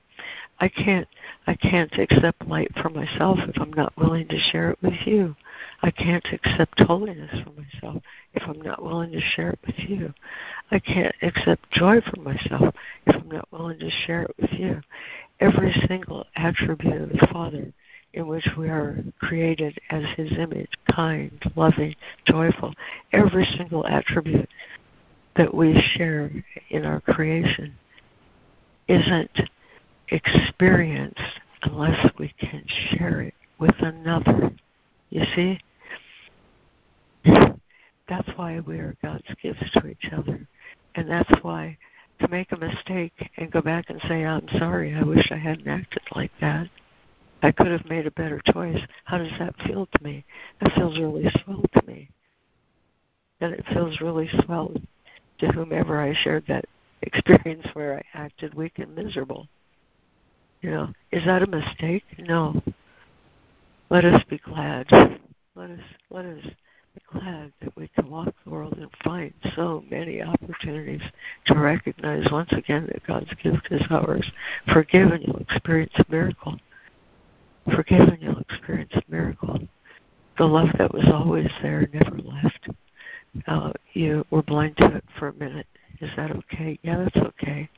[0.59, 1.07] I can't
[1.47, 5.35] I can't accept light for myself if I'm not willing to share it with you.
[5.83, 10.13] I can't accept holiness for myself if I'm not willing to share it with you.
[10.69, 12.75] I can't accept joy for myself
[13.07, 14.81] if I'm not willing to share it with you.
[15.39, 17.73] Every single attribute of the Father
[18.13, 21.95] in which we are created as His image, kind, loving,
[22.25, 22.73] joyful.
[23.11, 24.49] Every single attribute
[25.35, 26.31] that we share
[26.69, 27.75] in our creation
[28.87, 29.41] isn't
[30.09, 31.19] experienced
[31.63, 34.51] unless we can share it with another.
[35.09, 35.59] You see?
[38.07, 40.47] That's why we are God's gifts to each other.
[40.95, 41.77] And that's why
[42.19, 45.67] to make a mistake and go back and say, I'm sorry, I wish I hadn't
[45.67, 46.67] acted like that.
[47.41, 48.79] I could have made a better choice.
[49.03, 50.25] How does that feel to me?
[50.61, 52.09] That feels really swell to me.
[53.41, 54.73] And it feels really swell
[55.39, 56.65] to whomever I shared that
[57.01, 59.47] experience where I acted weak and miserable.
[60.61, 62.03] You know, is that a mistake?
[62.17, 62.61] No.
[63.89, 64.87] Let us be glad.
[65.55, 65.79] Let us
[66.09, 66.43] let us
[67.19, 71.01] glad that we can walk the world and find so many opportunities
[71.45, 74.29] to recognize once again that God's gift is ours.
[74.73, 76.57] Forgive and you'll experience a miracle.
[77.75, 79.59] Forgive and you'll experience a miracle.
[80.37, 82.69] The love that was always there never left.
[83.47, 85.67] Uh, you were blind to it for a minute.
[86.01, 86.77] Is that okay?
[86.83, 87.69] Yeah, that's okay.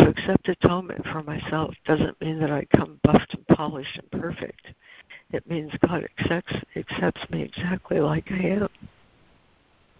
[0.00, 4.68] To accept atonement for myself doesn't mean that I come buffed and polished and perfect.
[5.30, 8.68] It means God accepts accepts me exactly like I am.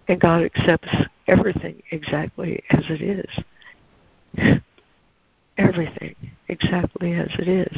[0.09, 0.89] And God accepts
[1.29, 4.59] everything exactly as it is.
[5.59, 6.17] everything
[6.49, 7.77] exactly as it is.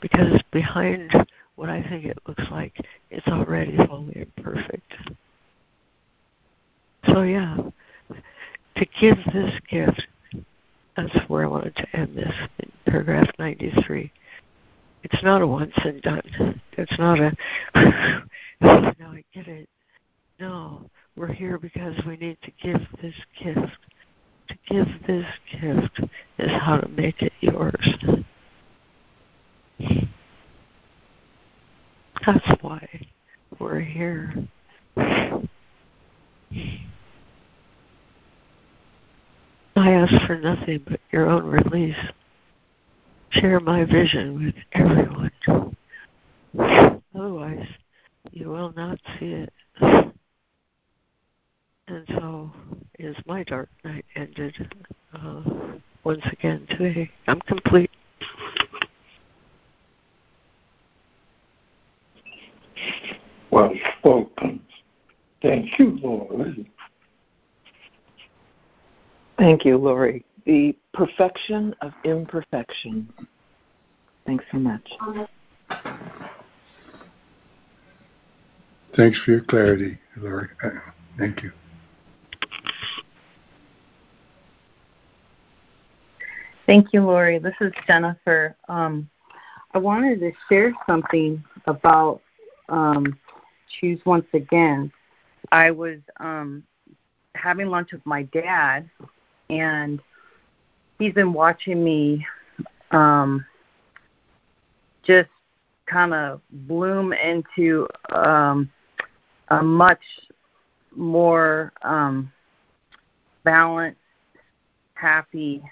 [0.00, 1.12] Because behind
[1.56, 2.74] what I think it looks like,
[3.10, 4.94] it's already holy and perfect.
[7.08, 7.58] So yeah,
[8.76, 10.06] to give this gift,
[10.96, 14.12] that's where I wanted to end this in paragraph 93.
[15.04, 16.60] It's not a once and done.
[16.72, 17.32] It's not a,
[18.60, 19.68] now I get it.
[20.38, 23.78] No, we're here because we need to give this gift.
[24.48, 26.00] To give this gift
[26.38, 27.96] is how to make it yours.
[32.26, 32.86] That's why
[33.58, 34.34] we're here.
[39.76, 41.96] I ask for nothing but your own release.
[43.30, 45.30] Share my vision with everyone.
[47.14, 47.66] Otherwise,
[48.30, 49.52] you will not see it.
[51.88, 52.50] And so
[52.98, 54.54] is my dark night ended
[55.14, 55.42] uh,
[56.04, 57.10] once again today.
[57.26, 57.90] I'm complete.
[63.50, 64.60] Well spoken.
[65.42, 66.66] Thank you, Lord.
[69.42, 70.24] Thank you, Laurie.
[70.46, 73.12] The perfection of imperfection.
[74.24, 74.88] Thanks so much.
[78.96, 80.48] Thanks for your clarity, Laurie.
[80.62, 80.68] Uh,
[81.18, 81.50] thank you.
[86.64, 87.40] Thank you, Laurie.
[87.40, 88.54] This is Jennifer.
[88.68, 89.10] Um,
[89.74, 92.20] I wanted to share something about
[92.68, 93.18] um,
[93.80, 94.92] Choose Once Again.
[95.50, 96.62] I was um,
[97.34, 98.88] having lunch with my dad,
[99.50, 100.00] and
[100.98, 102.26] he's been watching me
[102.90, 103.44] um,
[105.02, 105.30] just
[105.86, 108.70] kind of bloom into um,
[109.48, 110.02] a much
[110.94, 112.30] more um,
[113.44, 113.98] balanced,
[114.94, 115.62] happy,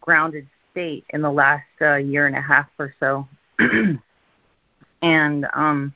[0.00, 3.26] grounded state in the last uh, year and a half or so.
[5.02, 5.94] and um,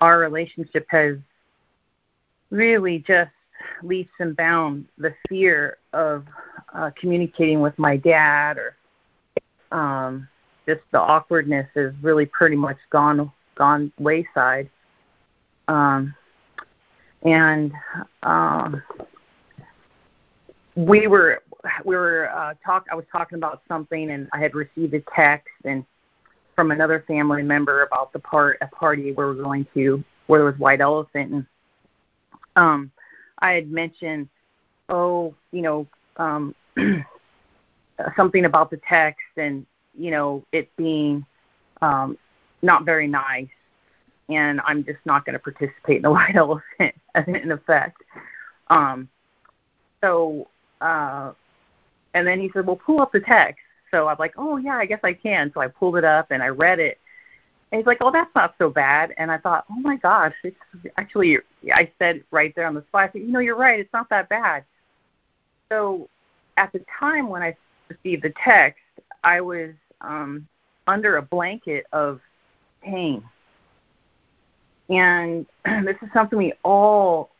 [0.00, 1.16] our relationship has
[2.50, 3.30] really just
[3.84, 6.26] leaps and bounds the fear of
[6.74, 8.76] uh, communicating with my dad or
[9.72, 10.28] um,
[10.66, 14.68] just the awkwardness is really pretty much gone gone wayside.
[15.68, 16.14] Um,
[17.22, 17.72] and
[18.22, 18.82] um,
[20.74, 21.42] we were
[21.84, 22.86] we were uh, talk.
[22.90, 25.84] I was talking about something, and I had received a text and
[26.54, 30.46] from another family member about the part a party where we're going to where there
[30.46, 31.46] was white elephant and
[32.56, 32.90] um
[33.38, 34.28] I had mentioned,
[34.88, 35.86] oh, you know,
[36.16, 36.54] um,
[38.16, 39.66] something about the text and
[39.96, 41.24] you know it being
[41.82, 42.18] um,
[42.62, 43.48] not very nice,
[44.28, 46.94] and I'm just not going to participate in the white elephant
[47.26, 48.02] in effect.
[48.68, 49.08] Um,
[50.00, 50.48] so,
[50.80, 51.32] uh,
[52.14, 54.86] and then he said, "Well, pull up the text." So I'm like, "Oh yeah, I
[54.86, 56.98] guess I can." So I pulled it up and I read it,
[57.74, 60.56] and he's like, "Oh, that's not so bad." And I thought, "Oh my gosh, it's
[60.96, 61.38] actually."
[61.74, 63.80] I said right there on the spot, said, "You know, you're right.
[63.80, 64.64] It's not that bad."
[65.72, 66.08] So,
[66.56, 67.56] at the time when I
[67.88, 68.80] received the text,
[69.24, 69.70] I was
[70.02, 70.46] um,
[70.86, 72.20] under a blanket of
[72.80, 73.24] pain,
[74.88, 77.30] and this is something we all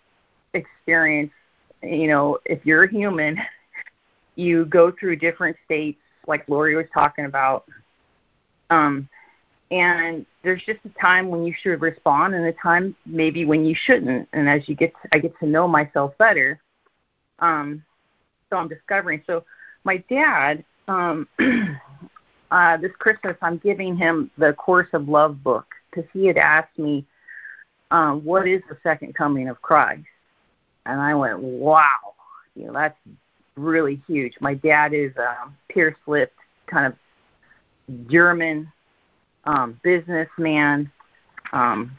[0.52, 1.30] experience.
[1.80, 3.40] You know, if you're a human,
[4.34, 7.66] you go through different states, like Laurie was talking about.
[8.70, 9.08] Um,
[9.70, 13.74] and there's just a time when you should respond and a time maybe when you
[13.74, 14.28] shouldn't.
[14.32, 16.60] And as you get to, i get to know myself better
[17.38, 17.82] um
[18.50, 19.22] so i'm discovering.
[19.26, 19.44] So
[19.84, 21.26] my dad um
[22.50, 26.78] uh this christmas i'm giving him the course of love book because he had asked
[26.78, 27.06] me
[27.90, 30.04] um what is the second coming of christ?
[30.86, 32.14] And i went wow.
[32.54, 32.98] You know that's
[33.56, 34.34] really huge.
[34.40, 38.70] My dad is um pierce lipped kind of german
[39.46, 40.90] um, businessman,
[41.52, 41.96] um,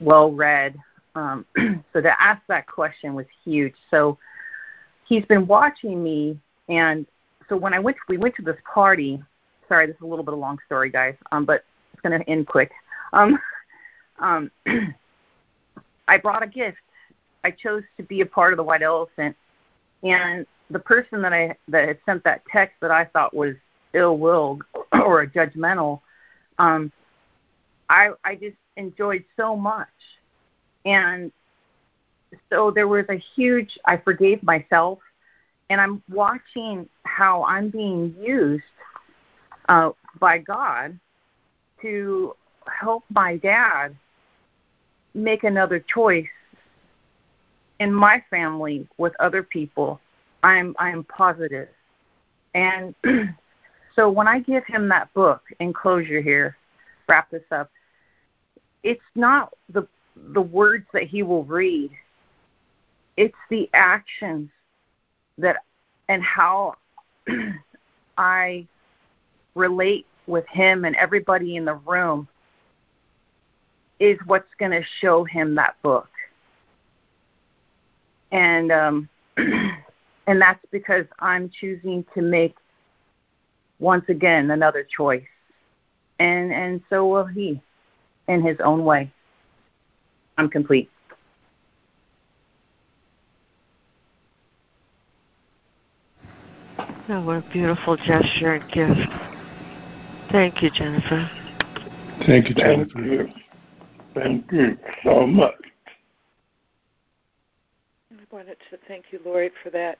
[0.00, 0.76] well read.
[1.14, 1.44] Um,
[1.92, 3.74] so to ask that question was huge.
[3.90, 4.18] So
[5.04, 6.38] he's been watching me,
[6.68, 7.06] and
[7.48, 9.22] so when I went, to, we went to this party.
[9.68, 12.18] Sorry, this is a little bit of a long story, guys, um, but it's going
[12.18, 12.72] to end quick.
[13.12, 13.38] Um,
[14.18, 14.50] um,
[16.08, 16.78] I brought a gift.
[17.44, 19.36] I chose to be a part of the White Elephant,
[20.02, 23.54] and the person that I that had sent that text that I thought was
[23.94, 24.62] ill-willed
[24.92, 26.00] or judgmental
[26.58, 26.92] um,
[27.88, 29.88] I I just enjoyed so much,
[30.84, 31.32] and
[32.50, 33.78] so there was a huge.
[33.84, 34.98] I forgave myself,
[35.70, 38.64] and I'm watching how I'm being used
[39.68, 40.98] uh, by God
[41.82, 42.34] to
[42.66, 43.96] help my dad
[45.14, 46.26] make another choice
[47.80, 50.00] in my family with other people.
[50.42, 51.68] I'm I'm positive,
[52.54, 52.94] and
[53.94, 56.56] So when I give him that book in closure here,
[57.08, 57.70] wrap this up,
[58.82, 59.86] it's not the
[60.16, 61.90] the words that he will read.
[63.16, 64.50] It's the actions
[65.38, 65.56] that
[66.08, 66.76] and how
[68.18, 68.66] I
[69.54, 72.28] relate with him and everybody in the room
[74.00, 76.08] is what's going to show him that book.
[78.30, 82.56] And um and that's because I'm choosing to make
[83.82, 85.26] once again another choice.
[86.18, 87.60] And and so will he
[88.28, 89.12] in his own way.
[90.38, 90.88] I'm complete.
[97.08, 99.10] Oh, what a beautiful gesture and gift.
[100.30, 101.30] Thank you, Jennifer.
[102.26, 102.92] Thank you, Jennifer.
[102.94, 103.28] Thank you.
[104.14, 105.54] Thank you so much.
[108.12, 109.98] I wanted to thank you, Laurie, for that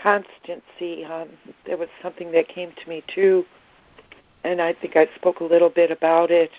[0.00, 1.04] constancy.
[1.04, 1.28] Um,
[1.66, 3.44] there was something that came to me too,
[4.44, 6.50] and I think I spoke a little bit about it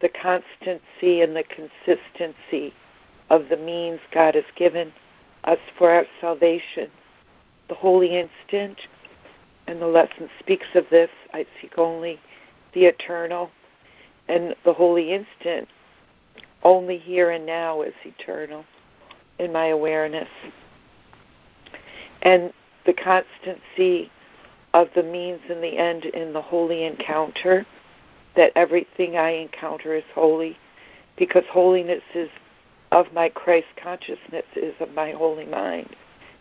[0.00, 2.72] the constancy and the consistency
[3.30, 4.92] of the means God has given
[5.44, 6.88] us for our salvation.
[7.68, 8.78] The holy instant,
[9.66, 12.20] and the lesson speaks of this I seek only
[12.74, 13.50] the eternal,
[14.28, 15.68] and the holy instant
[16.62, 18.64] only here and now is eternal
[19.38, 20.28] in my awareness.
[22.22, 22.52] And
[22.88, 24.10] the constancy
[24.72, 27.66] of the means and the end in the holy encounter,
[28.34, 30.56] that everything I encounter is holy,
[31.18, 32.30] because holiness is
[32.90, 35.94] of my Christ consciousness, is of my holy mind,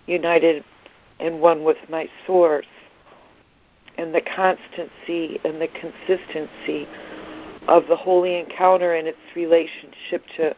[0.05, 0.63] united
[1.19, 2.65] and one with my source.
[3.97, 6.87] And the constancy and the consistency
[7.67, 10.55] of the holy encounter and its relationship to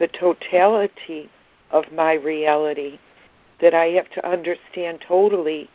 [0.00, 1.30] the totality
[1.70, 2.98] of my reality
[3.60, 5.68] that I have to understand totally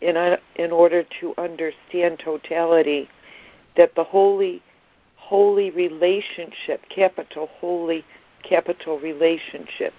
[0.00, 3.08] in, in order to understand totality,
[3.76, 4.62] that the holy,
[5.16, 8.04] holy relationship, capital holy,
[8.42, 9.92] capital relationship,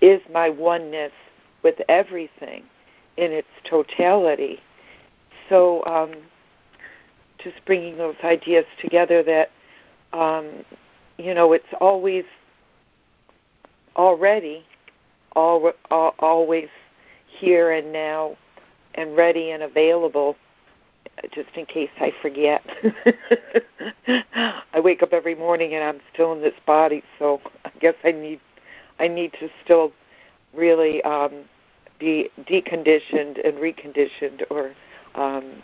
[0.00, 1.12] is my oneness
[1.62, 2.62] with everything
[3.16, 4.60] in its totality.
[5.48, 6.12] So, um,
[7.38, 9.50] just bringing those ideas together that,
[10.12, 10.64] um,
[11.18, 12.24] you know, it's always
[13.96, 14.64] already
[15.38, 16.68] all, all, always
[17.26, 18.36] here and now
[18.94, 20.36] and ready and available
[21.32, 22.64] just in case I forget.
[24.74, 28.12] I wake up every morning and I'm still in this body, so I guess I
[28.12, 28.40] need
[28.98, 29.92] I need to still
[30.54, 31.44] really um,
[32.00, 34.72] be deconditioned and reconditioned, or
[35.14, 35.62] um,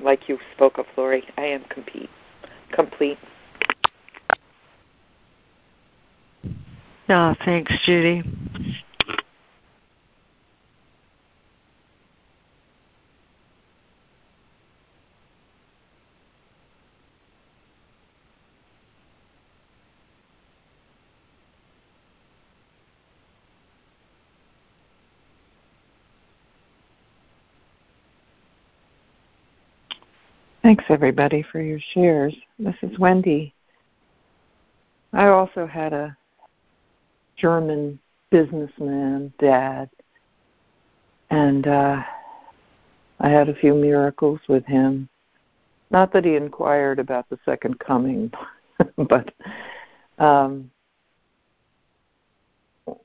[0.00, 2.08] like you spoke of, Laurie, I am complete.
[2.72, 3.18] Complete.
[7.10, 8.22] Oh, thanks, Judy.
[30.62, 32.36] Thanks, everybody, for your shares.
[32.56, 33.52] This is Wendy.
[35.12, 36.16] I also had a
[37.36, 37.98] German
[38.30, 39.90] businessman dad,
[41.30, 42.00] and uh,
[43.18, 45.08] I had a few miracles with him.
[45.90, 48.30] Not that he inquired about the second coming,
[49.08, 49.34] but
[50.18, 50.70] um,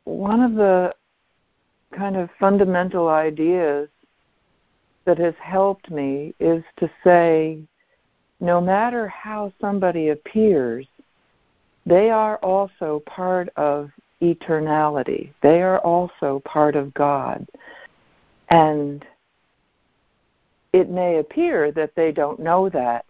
[0.03, 0.93] one of the
[1.97, 3.89] kind of fundamental ideas
[5.07, 7.57] that has helped me is to say
[8.41, 10.85] no matter how somebody appears,
[11.85, 13.89] they are also part of
[14.21, 15.31] eternality.
[15.41, 17.47] They are also part of God.
[18.49, 19.05] And
[20.73, 23.05] it may appear that they don't know that,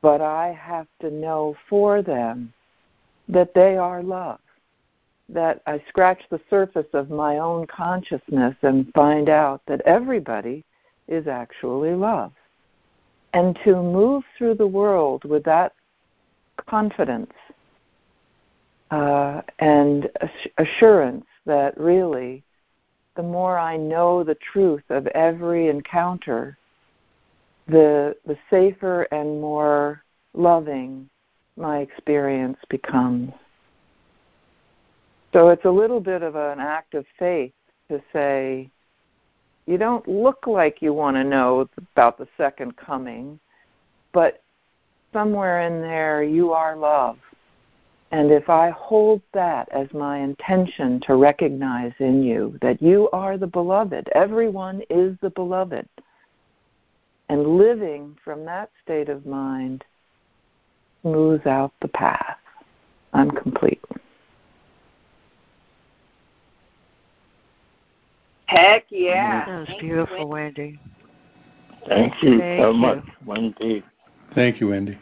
[0.00, 2.52] but I have to know for them
[3.28, 4.38] that they are love.
[5.28, 10.64] That I scratch the surface of my own consciousness and find out that everybody
[11.06, 12.32] is actually love.
[13.34, 15.74] And to move through the world with that
[16.66, 17.32] confidence
[18.90, 20.08] uh, and
[20.56, 22.42] assurance that really
[23.16, 26.56] the more I know the truth of every encounter,
[27.66, 31.10] the the safer and more loving
[31.56, 33.32] my experience becomes.
[35.32, 37.52] So it's a little bit of an act of faith
[37.90, 38.70] to say,
[39.66, 43.38] you don't look like you want to know about the second coming,
[44.12, 44.42] but
[45.12, 47.18] somewhere in there you are love.
[48.10, 53.36] And if I hold that as my intention to recognize in you that you are
[53.36, 55.86] the beloved, everyone is the beloved,
[57.28, 59.84] and living from that state of mind
[61.02, 62.38] smooths out the path.
[63.12, 63.80] I'm complete.
[68.48, 68.96] Heck mm-hmm.
[68.96, 69.44] yeah.
[69.44, 70.80] That was beautiful, Wendy.
[71.86, 72.78] Thank you Thank so you.
[72.78, 73.84] much, Wendy.
[74.34, 74.98] Thank you, Wendy.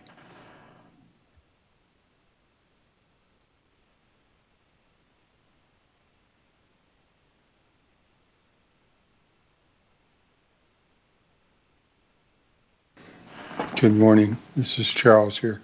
[13.81, 14.37] Good morning.
[14.57, 15.61] This is Charles here.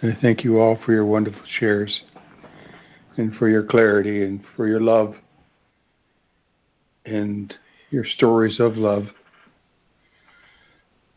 [0.00, 2.04] And I thank you all for your wonderful shares
[3.18, 5.14] and for your clarity and for your love
[7.08, 7.54] and
[7.90, 9.06] your stories of love.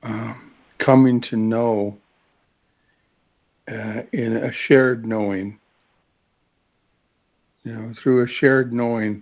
[0.03, 0.51] Um,
[0.83, 1.97] coming to know
[3.67, 5.59] uh, in a shared knowing,
[7.63, 9.21] you know, through a shared knowing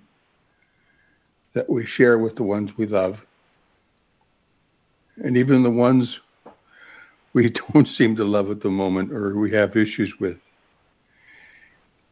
[1.54, 3.16] that we share with the ones we love.
[5.22, 6.20] And even the ones
[7.34, 10.38] we don't seem to love at the moment or we have issues with.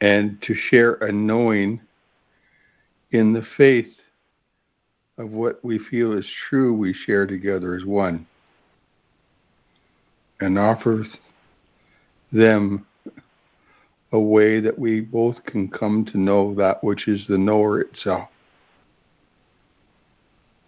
[0.02, 1.80] And to share a knowing
[3.12, 3.88] in the faith
[5.18, 8.27] of what we feel is true, we share together as one
[10.39, 11.07] and offers
[12.31, 12.85] them
[14.11, 18.30] a way that we both can come to know that which is the knower itself,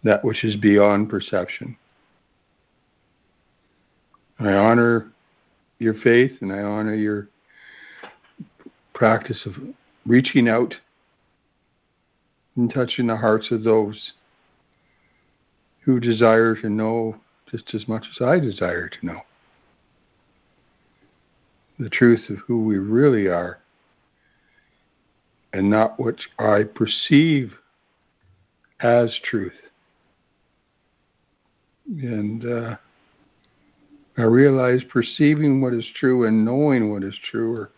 [0.04, 1.78] that which is beyond perception.
[4.40, 5.12] I honor
[5.78, 7.28] your faith and I honor your
[8.94, 9.54] practice of
[10.06, 10.74] reaching out
[12.56, 14.14] and touching the hearts of those
[15.90, 17.16] who desire to know
[17.50, 19.22] just as much as I desire to know
[21.80, 23.58] the truth of who we really are
[25.52, 27.54] and not what I perceive
[28.80, 29.56] as truth.
[31.88, 32.76] And uh,
[34.16, 37.72] I realize perceiving what is true and knowing what is true are,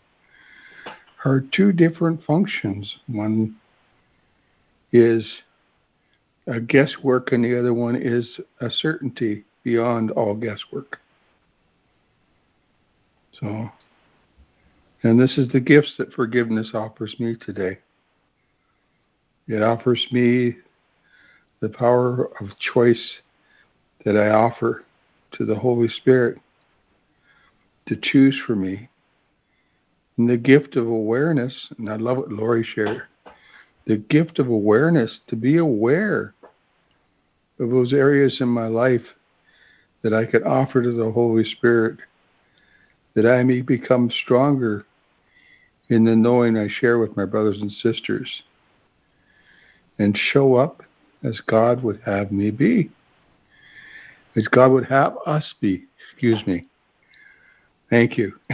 [1.24, 2.94] are two different functions.
[3.08, 3.56] One
[4.92, 5.24] is
[6.52, 8.28] a guesswork, and the other one is
[8.60, 11.00] a certainty beyond all guesswork.
[13.40, 13.70] So,
[15.02, 17.80] and this is the gifts that forgiveness offers me today.
[19.48, 20.58] It offers me
[21.62, 23.22] the power of choice
[24.04, 24.84] that I offer
[25.34, 26.38] to the Holy Spirit
[27.88, 28.90] to choose for me.
[30.18, 33.04] And the gift of awareness, and I love what Laurie shared,
[33.86, 36.34] the gift of awareness to be aware
[37.62, 39.06] of those areas in my life
[40.02, 42.00] that I could offer to the Holy Spirit,
[43.14, 44.86] that I may become stronger
[45.90, 48.44] in the knowing I share with my brothers and sisters,
[50.00, 50.84] and show up
[51.24, 52.90] as God would have me be
[54.36, 55.86] as God would have us be.
[56.12, 56.66] Excuse me.
[57.90, 58.34] Thank you.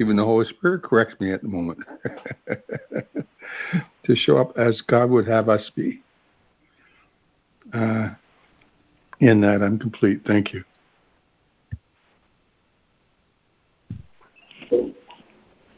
[0.00, 1.78] Even the Holy Spirit corrects me at the moment.
[4.04, 6.02] to show up as God would have us be.
[7.72, 8.10] Uh,
[9.20, 10.22] in that, I'm complete.
[10.26, 10.64] Thank you.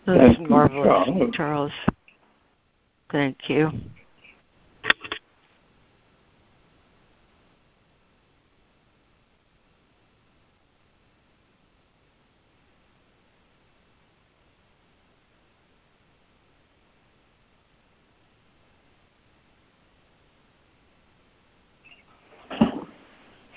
[0.06, 1.72] That's marvelous, Charles.
[3.10, 3.70] Thank you.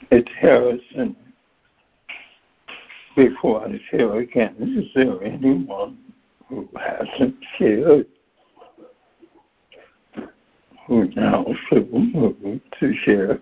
[0.10, 1.16] It's Harrison.
[3.16, 5.98] Before I share again, is there anyone
[6.48, 8.06] who hasn't shared
[10.86, 13.40] who now feel moved to share?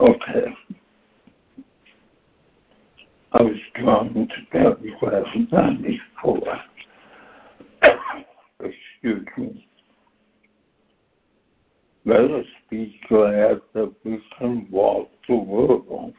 [0.00, 0.46] Okay.
[3.32, 6.60] I was drawn to paragraph 94.
[7.82, 9.66] Excuse me.
[12.04, 16.14] Let us be glad that we can walk the world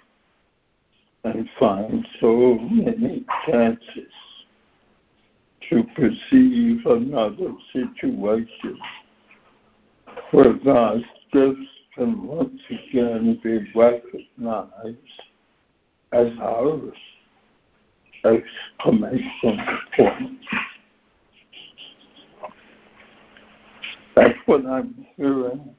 [1.23, 4.13] and find so many chances
[5.69, 8.79] to perceive another situation
[10.31, 11.59] where God's gifts
[11.95, 14.97] can once again be recognized
[16.11, 16.97] as ours.
[18.23, 19.59] Exclamation
[19.95, 20.39] point.
[24.15, 25.73] That's what I'm hearing.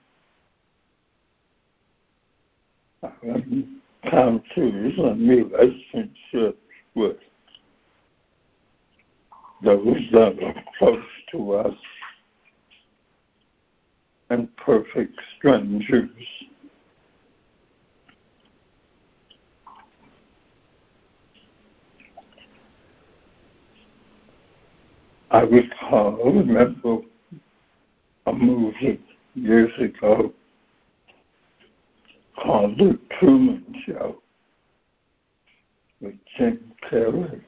[3.23, 6.59] Encounters and relationships
[6.95, 7.17] with
[9.63, 11.75] those that are close to us
[14.31, 16.09] and perfect strangers.
[25.31, 27.01] I recall, remember
[28.27, 29.01] a movie
[29.35, 30.33] years ago
[32.37, 34.23] called The Truman Show
[36.01, 37.41] with Jim Carrey.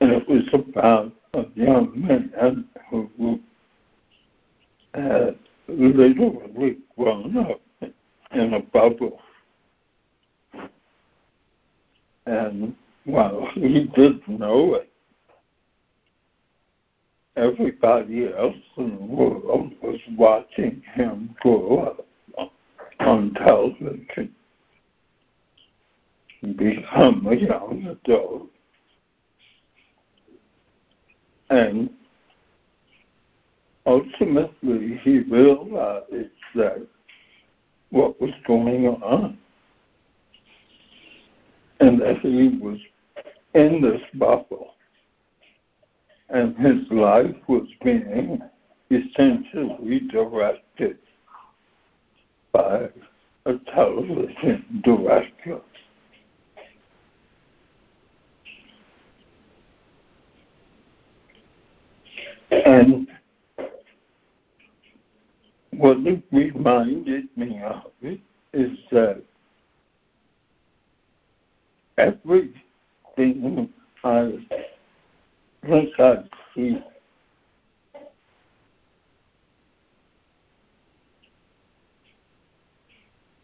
[0.00, 3.40] And it was about a young man who
[4.94, 7.60] had literally grown up
[8.32, 9.20] in a bubble.
[12.26, 12.74] And
[13.04, 14.90] while he didn't know it,
[17.36, 21.96] everybody else in the world was watching him grow
[22.38, 22.50] up
[23.00, 24.34] on television
[26.54, 28.48] become a young adult.
[31.50, 31.90] And
[33.86, 36.86] ultimately he realized that
[37.90, 39.38] what was going on
[41.80, 42.78] and that he was
[43.54, 44.75] in this bubble
[46.28, 48.40] and his life was being
[48.90, 50.98] essentially directed
[52.52, 52.88] by
[53.46, 55.60] a television director.
[62.50, 63.08] And
[65.70, 67.92] what it reminded me of
[68.52, 69.22] is that
[71.98, 73.72] everything
[74.02, 74.32] I
[75.68, 76.16] I
[76.54, 76.82] see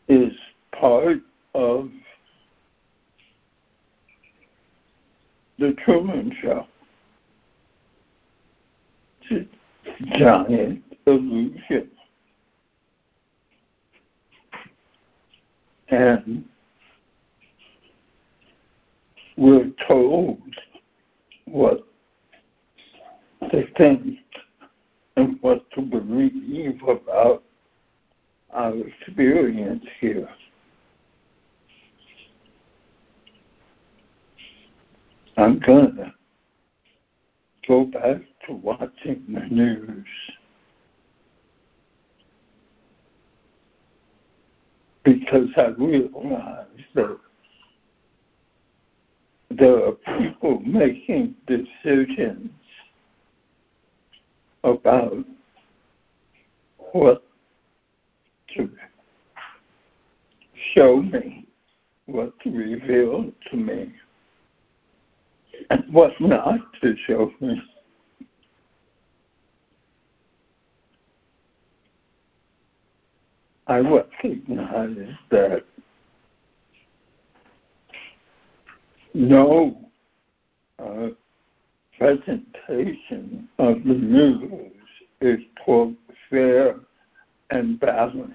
[0.09, 0.33] is
[0.79, 1.19] part
[1.55, 1.89] of
[5.59, 6.67] the Truman Show.
[9.31, 9.49] It's
[9.87, 11.89] a giant illusion.
[15.89, 16.45] And
[19.37, 20.41] we're told
[21.47, 21.87] what
[23.51, 24.19] to think
[25.17, 27.43] and what to believe about
[28.53, 30.29] our experience here.
[35.37, 36.13] I'm going to
[37.67, 40.07] go back to watching the news.
[45.05, 47.19] Because I realize that
[49.51, 52.51] there are people making decisions
[54.65, 55.25] about
[56.93, 57.25] what
[58.55, 58.71] to
[60.75, 61.47] show me,
[62.07, 63.93] what to reveal to me,
[65.71, 67.63] and what not to show me.
[73.67, 74.97] I recognize
[75.31, 75.65] that
[79.15, 79.79] no
[80.79, 81.09] uh,
[82.03, 84.73] presentation of the news
[85.21, 85.95] is quote
[86.29, 86.81] fair
[87.51, 88.35] and balanced.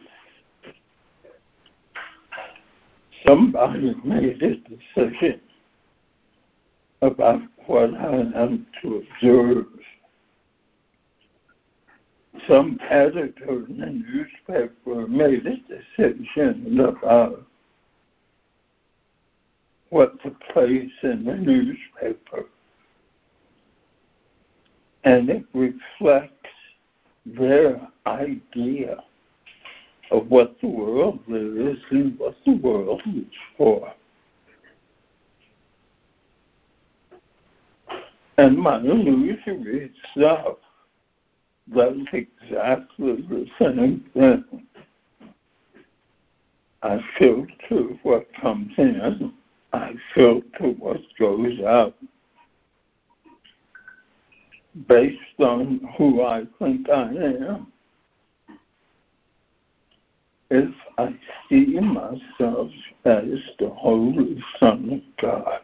[3.26, 5.42] Somebody made a decision
[7.02, 9.66] about what I am to observe.
[12.48, 14.04] Some editor in the
[14.48, 17.46] newspaper made a decision about
[19.90, 22.46] what to place in the newspaper.
[25.08, 26.34] And it reflects
[27.26, 29.02] their idea
[30.12, 33.24] of what the world is and what the world is
[33.58, 33.94] for.
[38.38, 40.58] And my illusory self
[41.74, 44.44] does exactly the same thing.
[46.84, 49.34] I filter what comes in,
[49.72, 51.96] I filter what goes out
[54.88, 57.68] based on who I think I am.
[60.50, 61.14] If I
[61.50, 62.72] see myself
[63.04, 63.26] as
[63.60, 65.60] the Holy Son of God,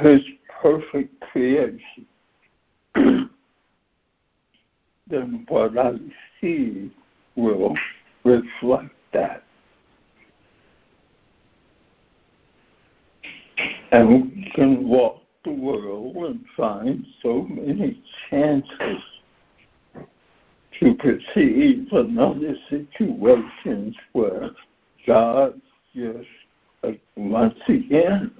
[0.00, 0.20] His
[0.60, 2.06] perfect creation,
[2.94, 3.30] then
[5.48, 5.92] what I
[6.40, 6.90] see
[7.36, 7.76] will
[8.24, 9.44] reflect that.
[13.92, 19.02] And we can walk the world and find so many chances
[20.78, 24.50] to perceive another situations where
[25.06, 25.60] God
[25.94, 26.28] just
[27.16, 28.30] once again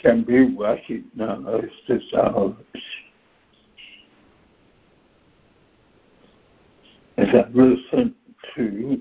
[0.00, 2.54] can be recognized as ours.
[7.18, 8.14] As I listen
[8.54, 9.00] to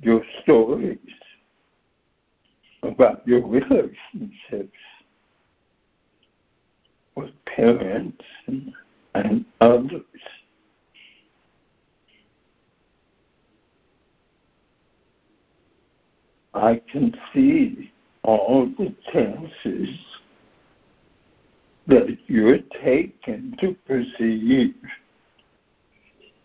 [0.00, 0.98] your stories
[2.82, 4.78] about your relationships
[7.14, 8.72] with parents and,
[9.60, 10.02] others.
[16.54, 17.92] I can see
[18.24, 19.88] all the chances
[21.86, 24.74] that you're taking to perceive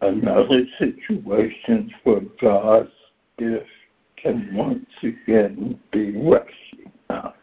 [0.01, 2.89] another situation where God's
[3.37, 3.65] gift
[4.17, 7.37] can once again be recognized.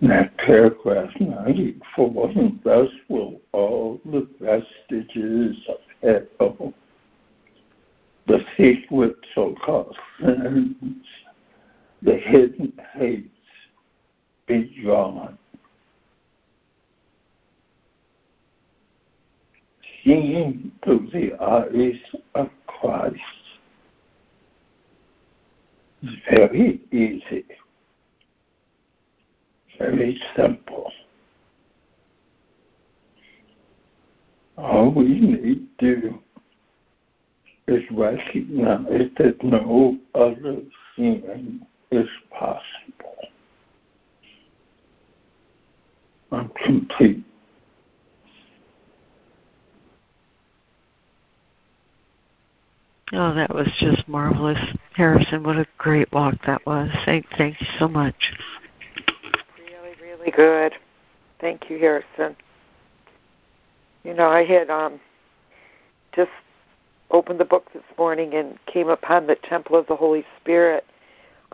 [0.00, 6.72] That paragraph 94, and thus will all the vestiges of hell,
[8.28, 11.04] the secret so-called sins,
[12.02, 13.28] the hidden hates
[14.46, 15.36] be drawn.
[20.04, 22.00] Seeing through the eyes
[22.36, 23.18] of Christ
[26.04, 27.44] is very easy
[29.78, 30.92] very simple.
[34.56, 36.18] All we need to
[37.68, 40.56] is recognize that no other
[40.96, 41.60] thing
[41.92, 43.28] is possible.
[46.32, 47.24] I'm complete.
[53.12, 54.58] Oh, that was just marvelous.
[54.94, 56.90] Harrison, what a great walk that was.
[57.06, 58.14] Thank, thank you so much
[60.30, 60.74] good.
[61.40, 62.36] Thank you, Harrison.
[64.04, 65.00] You know, I had um,
[66.14, 66.30] just
[67.10, 70.84] opened the book this morning and came upon the Temple of the Holy Spirit.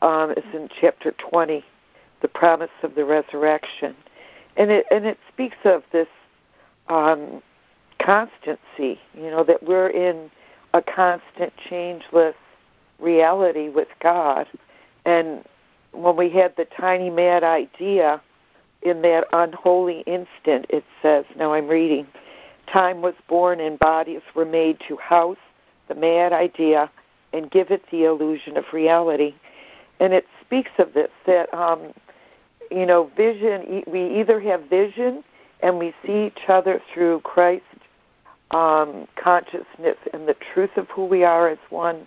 [0.02, 1.64] Um, it's in chapter 20,
[2.22, 3.94] the promise of the resurrection,
[4.56, 6.08] and it and it speaks of this
[6.88, 7.42] um,
[7.98, 9.00] constancy.
[9.14, 10.30] You know that we're in
[10.72, 12.34] a constant, changeless
[12.98, 14.46] reality with God,
[15.04, 15.44] and
[15.92, 18.20] when we had the tiny mad idea
[18.84, 22.06] in that unholy instant, it says, now I'm reading,
[22.70, 25.38] time was born and bodies were made to house
[25.88, 26.90] the mad idea
[27.32, 29.34] and give it the illusion of reality.
[30.00, 31.92] And it speaks of this, that, um,
[32.70, 35.24] you know, vision, we either have vision
[35.60, 37.64] and we see each other through Christ
[38.50, 42.06] um, consciousness and the truth of who we are as one.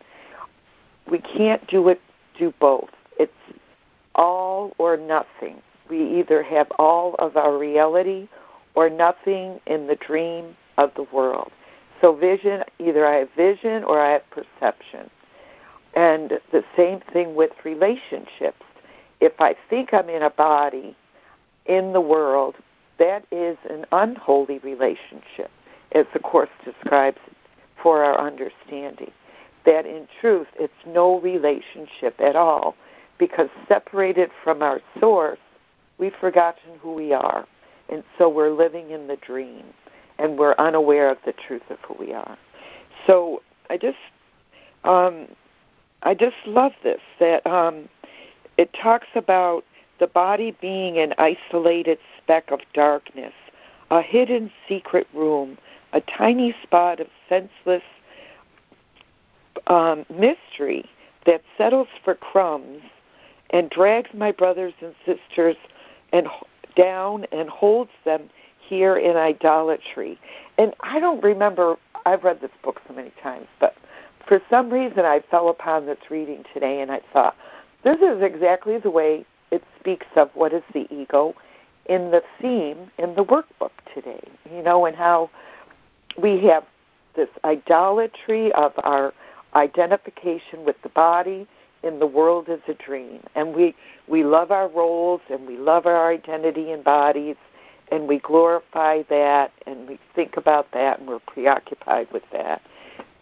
[1.10, 2.02] We can't do it,
[2.38, 2.90] do both.
[3.20, 3.32] It's
[4.16, 8.28] all or nothing we either have all of our reality
[8.76, 11.52] or nothing in the dream of the world.
[12.02, 15.10] So, vision either I have vision or I have perception.
[15.96, 18.62] And the same thing with relationships.
[19.20, 20.96] If I think I'm in a body
[21.66, 22.56] in the world,
[23.00, 25.50] that is an unholy relationship,
[25.94, 27.20] as the Course describes
[27.82, 29.12] for our understanding.
[29.66, 32.76] That in truth, it's no relationship at all,
[33.18, 35.40] because separated from our source,
[35.98, 37.48] We've forgotten who we are.
[37.90, 39.64] And so we're living in the dream
[40.20, 42.38] and we're unaware of the truth of who we are.
[43.06, 43.98] So I just
[44.84, 45.28] um,
[46.04, 47.90] I just love this that um,
[48.58, 49.64] it talks about
[50.00, 53.34] the body being an isolated speck of darkness,
[53.90, 55.58] a hidden secret room,
[55.94, 57.84] a tiny spot of senseless
[59.68, 60.86] um, mystery
[61.26, 62.82] that settles for crumbs
[63.50, 65.56] and drags my brothers and sisters
[66.18, 66.28] and
[66.76, 68.30] down and holds them
[68.60, 70.20] here in idolatry.
[70.58, 73.76] And I don't remember I've read this book so many times, but
[74.28, 77.36] for some reason I fell upon this reading today and I thought,
[77.84, 81.34] this is exactly the way it speaks of what is the ego
[81.86, 84.22] in the theme in the workbook today.
[84.54, 85.30] You know, and how
[86.22, 86.64] we have
[87.16, 89.14] this idolatry of our
[89.56, 91.48] identification with the body
[91.84, 93.22] in the world as a dream.
[93.36, 93.76] And we,
[94.08, 97.36] we love our roles and we love our identity and bodies
[97.92, 102.62] and we glorify that and we think about that and we're preoccupied with that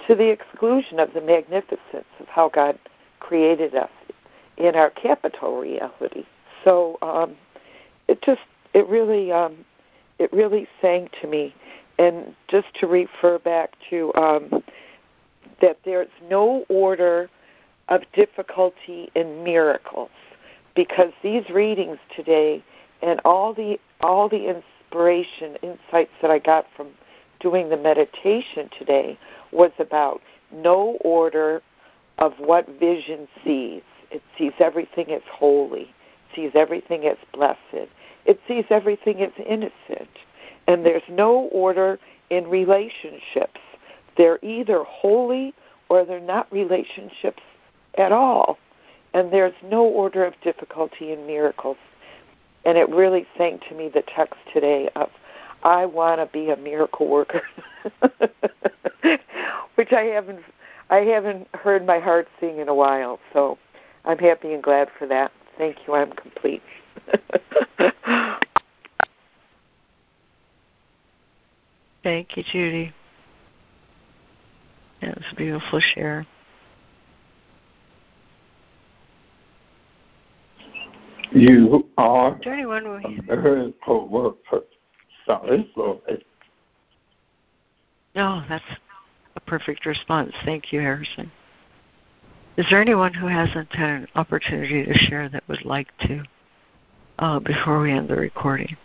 [0.07, 2.77] to the exclusion of the magnificence of how God
[3.19, 3.89] created us
[4.57, 6.25] in our capital reality.
[6.63, 7.35] So um,
[8.07, 8.41] it just
[8.73, 9.65] it really um,
[10.19, 11.53] it really sang to me,
[11.97, 14.63] and just to refer back to um,
[15.61, 17.29] that there's no order
[17.89, 20.09] of difficulty in miracles
[20.75, 22.63] because these readings today
[23.01, 26.87] and all the all the inspiration insights that I got from
[27.39, 29.17] doing the meditation today
[29.51, 30.21] was about
[30.51, 31.61] no order
[32.17, 33.81] of what vision sees.
[34.11, 35.93] It sees everything as holy,
[36.33, 37.89] sees everything as blessed,
[38.25, 40.09] it sees everything as innocent.
[40.67, 41.99] And there's no order
[42.29, 43.59] in relationships.
[44.17, 45.53] They're either holy
[45.89, 47.43] or they're not relationships
[47.97, 48.57] at all.
[49.13, 51.77] And there's no order of difficulty in miracles.
[52.65, 55.09] And it really sang to me the text today of,
[55.63, 57.41] I want to be a miracle worker,
[59.75, 60.41] which I haven't,
[60.89, 63.19] I haven't heard my heart sing in a while.
[63.33, 63.57] So
[64.03, 65.31] I'm happy and glad for that.
[65.57, 65.95] Thank you.
[65.95, 66.61] I'm complete.
[72.03, 72.93] Thank you, Judy.
[75.01, 76.27] That was a beautiful share.
[81.31, 84.63] You are a miracle worker.
[85.25, 86.23] Sorry, ahead.
[88.15, 88.63] No, that's
[89.35, 90.31] a perfect response.
[90.45, 91.31] Thank you, Harrison.
[92.57, 96.23] Is there anyone who hasn't had an opportunity to share that would like to
[97.19, 98.77] uh, before we end the recording?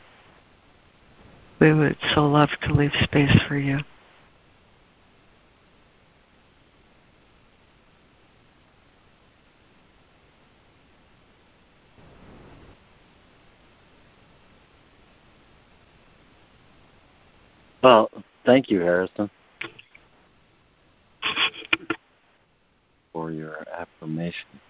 [1.60, 3.78] We would so love to leave space for you.
[17.82, 18.10] Well,
[18.44, 19.30] thank you, Harrison,
[23.12, 24.60] for your affirmation.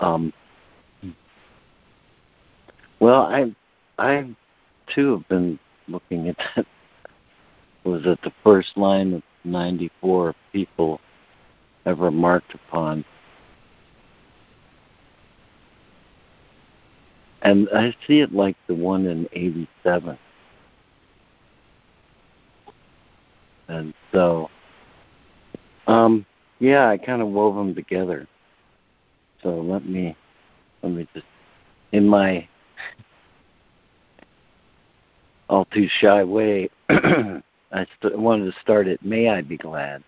[0.00, 0.32] Um,
[3.00, 3.54] well, I,
[3.98, 4.34] I
[4.94, 5.58] too have been
[5.88, 6.66] looking at that.
[7.84, 11.00] Was it the first line of 94 people
[11.86, 13.04] ever marked upon?
[17.42, 20.18] And I see it like the one in 87
[23.70, 24.50] And so,
[25.86, 26.26] um,
[26.58, 28.26] yeah, I kind of wove them together.
[29.44, 30.16] So let me,
[30.82, 31.26] let me just,
[31.92, 32.48] in my
[35.48, 40.02] all too shy way, I st- wanted to start it, may I be glad.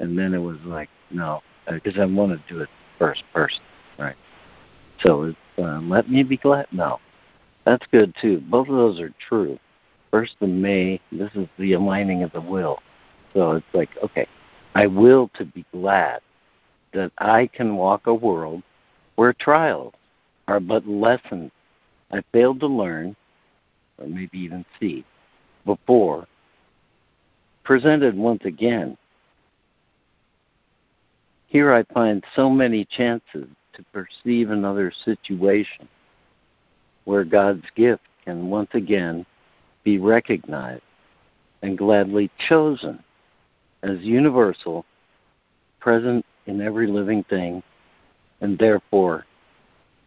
[0.00, 2.68] And then it was like, no, because I want to do it
[2.98, 3.60] first person,
[3.96, 4.16] right?
[5.02, 6.66] So it's, uh, let me be glad.
[6.72, 6.98] No,
[7.64, 8.42] that's good too.
[8.50, 9.56] Both of those are true.
[10.10, 12.80] First the may, this is the aligning of the will.
[13.38, 14.26] So it's like, okay,
[14.74, 16.22] I will to be glad
[16.92, 18.64] that I can walk a world
[19.14, 19.94] where trials
[20.48, 21.52] are but lessons
[22.10, 23.14] I failed to learn,
[23.96, 25.04] or maybe even see,
[25.64, 26.26] before,
[27.62, 28.96] presented once again.
[31.46, 35.88] Here I find so many chances to perceive another situation
[37.04, 39.24] where God's gift can once again
[39.84, 40.82] be recognized
[41.62, 42.98] and gladly chosen
[43.82, 44.84] as universal,
[45.80, 47.62] present in every living thing,
[48.40, 49.24] and therefore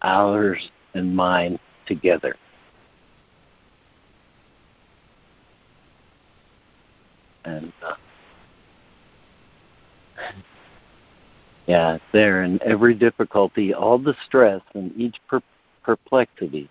[0.02, 2.36] ours and mine together.
[7.46, 7.96] And uh,
[11.68, 15.42] yeah, there in every difficulty, all the stress, and each per-
[15.84, 16.70] perplexity,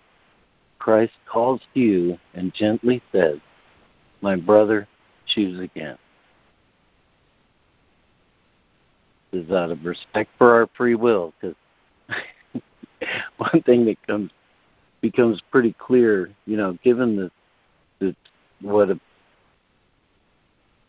[0.79, 3.37] Christ calls to you and gently says,
[4.21, 4.87] My brother,
[5.27, 5.97] choose again.
[9.31, 11.55] Is out of respect for our free will because
[13.37, 14.31] one thing that comes
[15.01, 17.31] becomes pretty clear, you know, given the,
[17.99, 18.15] the
[18.61, 18.99] what a,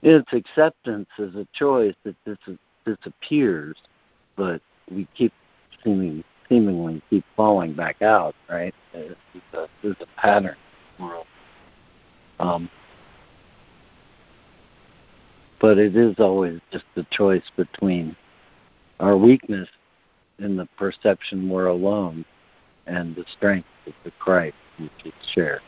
[0.03, 2.39] its acceptance as a choice that this
[2.85, 3.77] disappears,
[4.37, 4.61] but
[4.91, 5.33] we keep
[5.83, 8.75] seeming seemingly keep falling back out, right?
[8.93, 9.17] There's
[10.01, 10.57] a pattern
[11.01, 11.27] world.
[12.39, 12.69] Um,
[15.61, 18.17] but it is always just a choice between
[19.03, 19.69] our weakness
[20.39, 22.25] in the perception we're alone
[22.87, 25.61] and the strength of the Christ which is shared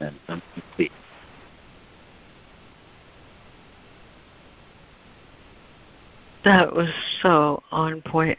[0.00, 0.92] and complete.
[6.44, 6.88] That was
[7.22, 8.38] so on point,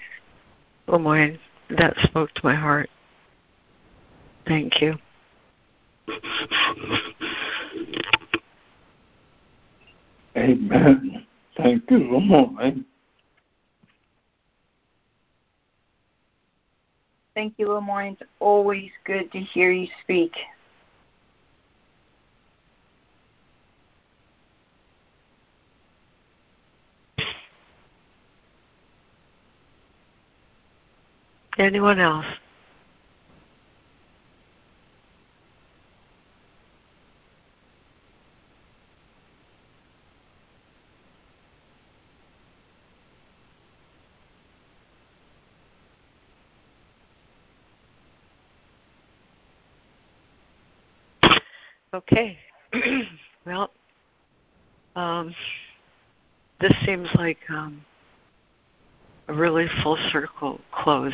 [0.87, 1.39] oh, Lemoyne.
[1.77, 2.89] That spoke to my heart.
[4.45, 4.95] Thank you.
[10.35, 11.25] Amen.
[11.55, 12.85] Thank you, Lemoyne.
[17.41, 18.17] Thank you, Lemoyne.
[18.21, 20.35] It's always good to hear you speak.
[31.57, 32.27] Anyone else?
[51.93, 52.37] Okay.
[53.45, 53.69] well,
[54.95, 55.35] um,
[56.61, 57.83] this seems like um,
[59.27, 61.13] a really full circle close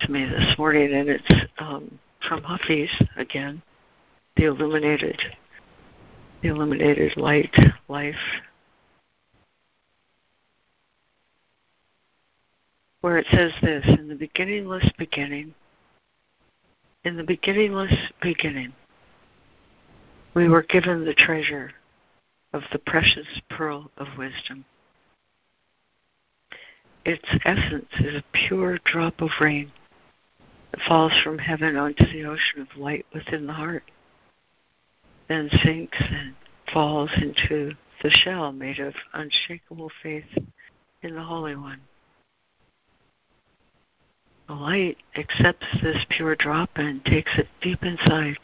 [0.00, 1.98] to me this morning, and it's um,
[2.28, 3.60] from Hafiz again,
[4.36, 5.20] the illuminated,
[6.42, 7.54] the illuminated light,
[7.88, 8.14] life,
[13.00, 15.52] where it says this: in the beginningless beginning,
[17.04, 18.72] in the beginningless beginning,
[20.34, 21.72] we were given the treasure
[22.52, 24.64] of the precious pearl of wisdom.
[27.04, 29.72] Its essence is a pure drop of rain
[30.70, 33.84] that falls from heaven onto the ocean of light within the heart,
[35.28, 36.34] then sinks and
[36.72, 37.72] falls into
[38.02, 40.24] the shell made of unshakable faith
[41.02, 41.80] in the Holy One.
[44.48, 48.38] The light accepts this pure drop and takes it deep inside.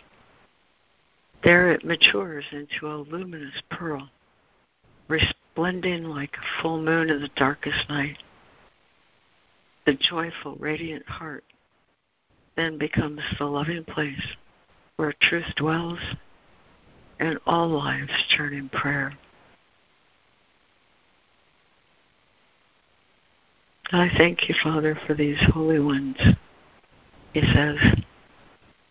[1.44, 4.10] There it matures into a luminous pearl,
[5.09, 8.19] resplendent like a full moon in the darkest night.
[9.86, 11.44] The joyful, radiant heart
[12.56, 14.20] then becomes the loving place
[14.97, 16.01] where truth dwells
[17.20, 19.16] and all lives turn in prayer.
[23.93, 26.19] I thank you, Father, for these holy ones,
[27.32, 27.77] he says,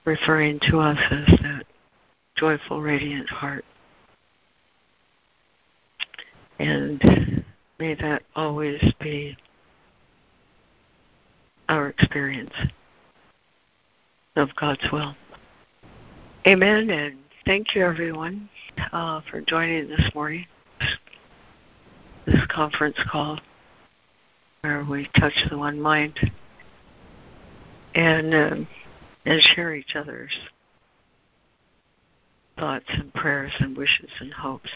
[0.06, 1.65] referring to us as that
[2.38, 3.65] joyful, radiant heart.
[6.59, 7.43] And
[7.80, 9.35] may that always be
[11.69, 12.53] our experience
[14.35, 15.15] of God's will.
[16.45, 16.89] Amen.
[16.89, 18.49] And thank you, everyone,
[18.91, 20.45] uh, for joining this morning,
[22.26, 23.39] this conference call
[24.61, 26.18] where we touch the one mind
[27.95, 28.68] and um,
[29.26, 30.31] and share each other's
[32.58, 34.72] thoughts and prayers and wishes and hopes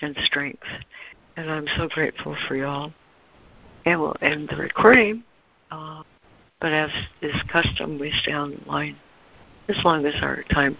[0.00, 0.62] and strength.
[1.36, 2.92] And I'm so grateful for y'all.
[3.84, 5.24] And we'll end the recording.
[5.70, 6.02] Uh,
[6.60, 6.90] but as
[7.22, 8.96] is custom, we stay on the line
[9.68, 10.76] as long as our time